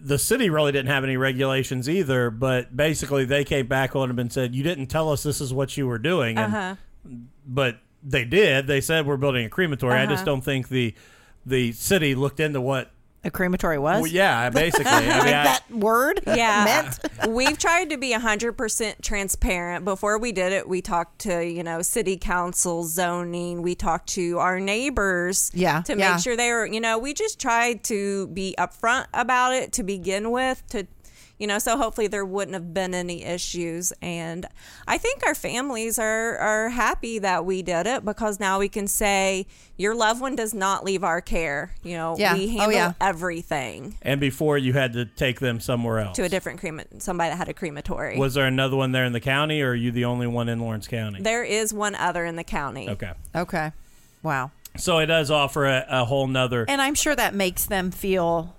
[0.00, 4.18] The city really didn't have any regulations either, but basically they came back on them
[4.18, 6.74] and said, "You didn't tell us this is what you were doing," and, Uh-huh.
[7.46, 8.66] but they did.
[8.66, 9.94] They said we're building a crematory.
[9.98, 10.24] I just Uh-huh.
[10.24, 10.94] don't think the
[11.46, 12.90] the city looked into what.
[13.28, 14.02] A crematory was.
[14.02, 14.86] Well, yeah, basically.
[14.90, 16.64] I mean, like I- that word Yeah.
[16.64, 16.98] meant.
[17.34, 19.84] We've tried to be 100% transparent.
[19.84, 23.62] Before we did it, we talked to, you know, city council, zoning.
[23.62, 26.12] We talked to our neighbors Yeah, to yeah.
[26.14, 29.82] make sure they were, you know, we just tried to be upfront about it to
[29.82, 30.86] begin with to
[31.38, 34.46] you know, so hopefully there wouldn't have been any issues and
[34.86, 38.86] I think our families are are happy that we did it because now we can
[38.88, 41.74] say your loved one does not leave our care.
[41.82, 42.34] You know, Yeah.
[42.34, 42.92] we Oh, handle yeah.
[43.00, 46.16] everything and before you had to take them somewhere else.
[46.16, 48.18] to a different crema somebody that had a crematory.
[48.18, 50.58] Was there another one there in the county, or are you the only one in
[50.60, 51.20] Lawrence County?
[51.22, 52.88] There is one other in the county.
[52.88, 53.12] Okay.
[53.34, 53.72] Okay.
[54.22, 54.50] Wow.
[54.76, 56.64] So it does offer a, a whole nother.
[56.68, 58.54] And I'm sure that makes them feel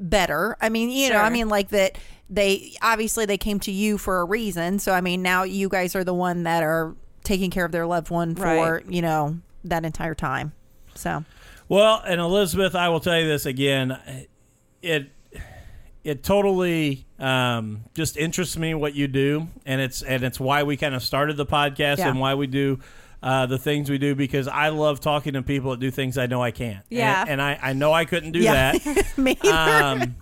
[0.00, 0.56] better.
[0.60, 1.98] I mean, you know, I mean, like that
[2.28, 4.78] they obviously they came to you for a reason.
[4.78, 6.94] So, I mean, now you guys are the one that are
[7.24, 8.86] taking care of their loved one for, Right.
[8.88, 10.52] you know, that entire time.
[10.94, 11.24] So,
[11.68, 13.98] Well, and Elizabeth, I will tell you this again.
[14.82, 15.10] It
[16.02, 20.76] it totally um, just interests me what you do, and it's and it's why we
[20.76, 22.08] kind of started the podcast Yeah.
[22.08, 22.78] and why we do
[23.22, 26.26] uh, the things we do because I love talking to people that do things I
[26.26, 26.84] know I can't.
[26.88, 27.20] Yeah.
[27.22, 28.72] and, and I I know I couldn't do yeah.
[28.78, 29.12] that.
[29.18, 29.84] Me either.
[30.02, 30.16] um,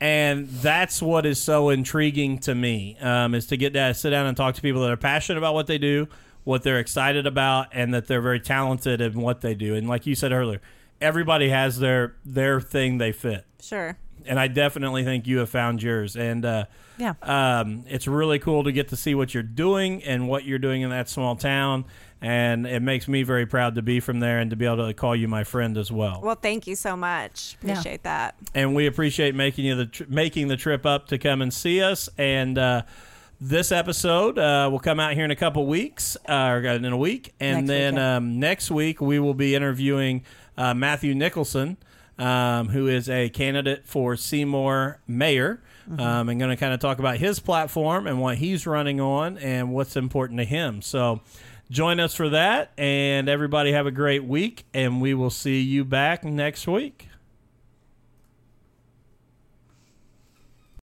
[0.00, 4.26] and that's what is so intriguing to me um, is to get to sit down
[4.26, 6.06] and talk to people that are passionate about what they do,
[6.44, 9.74] what they're excited about, and that they're very talented in what they do.
[9.74, 10.60] And like you said earlier,
[11.00, 13.98] everybody has their their thing they fit, Sure.
[14.24, 16.14] and I definitely think you have found yours.
[16.14, 16.66] And uh,
[16.96, 17.14] yeah.
[17.22, 20.82] um, it's really cool to get to see what you're doing and what you're doing
[20.82, 21.86] in that small town.
[22.20, 24.92] And it makes me very proud to be from there and to be able to
[24.94, 26.20] call you my friend as well.
[26.22, 27.56] Well, thank you so much.
[27.62, 27.72] Yeah.
[27.72, 28.34] Appreciate that.
[28.54, 31.80] and we appreciate making you the tr- making the trip up to come and see
[31.80, 32.08] us.
[32.18, 32.82] And uh,
[33.40, 36.96] this episode uh, will come out here in a couple weeks, uh, or in a
[36.96, 38.16] week, and Next then week, yeah.
[38.16, 40.24] um, next week we will be interviewing
[40.56, 41.76] uh, Matthew Nicholson,
[42.18, 45.62] um, who is a candidate for Seymour mayor.
[45.88, 46.00] Mm-hmm.
[46.00, 49.38] Um, and going to kind of talk about his platform and what he's running on
[49.38, 50.82] and what's important to him.
[50.82, 51.22] So
[51.70, 55.84] join us for that, and everybody have a great week, and we will see you
[55.84, 57.07] back next week.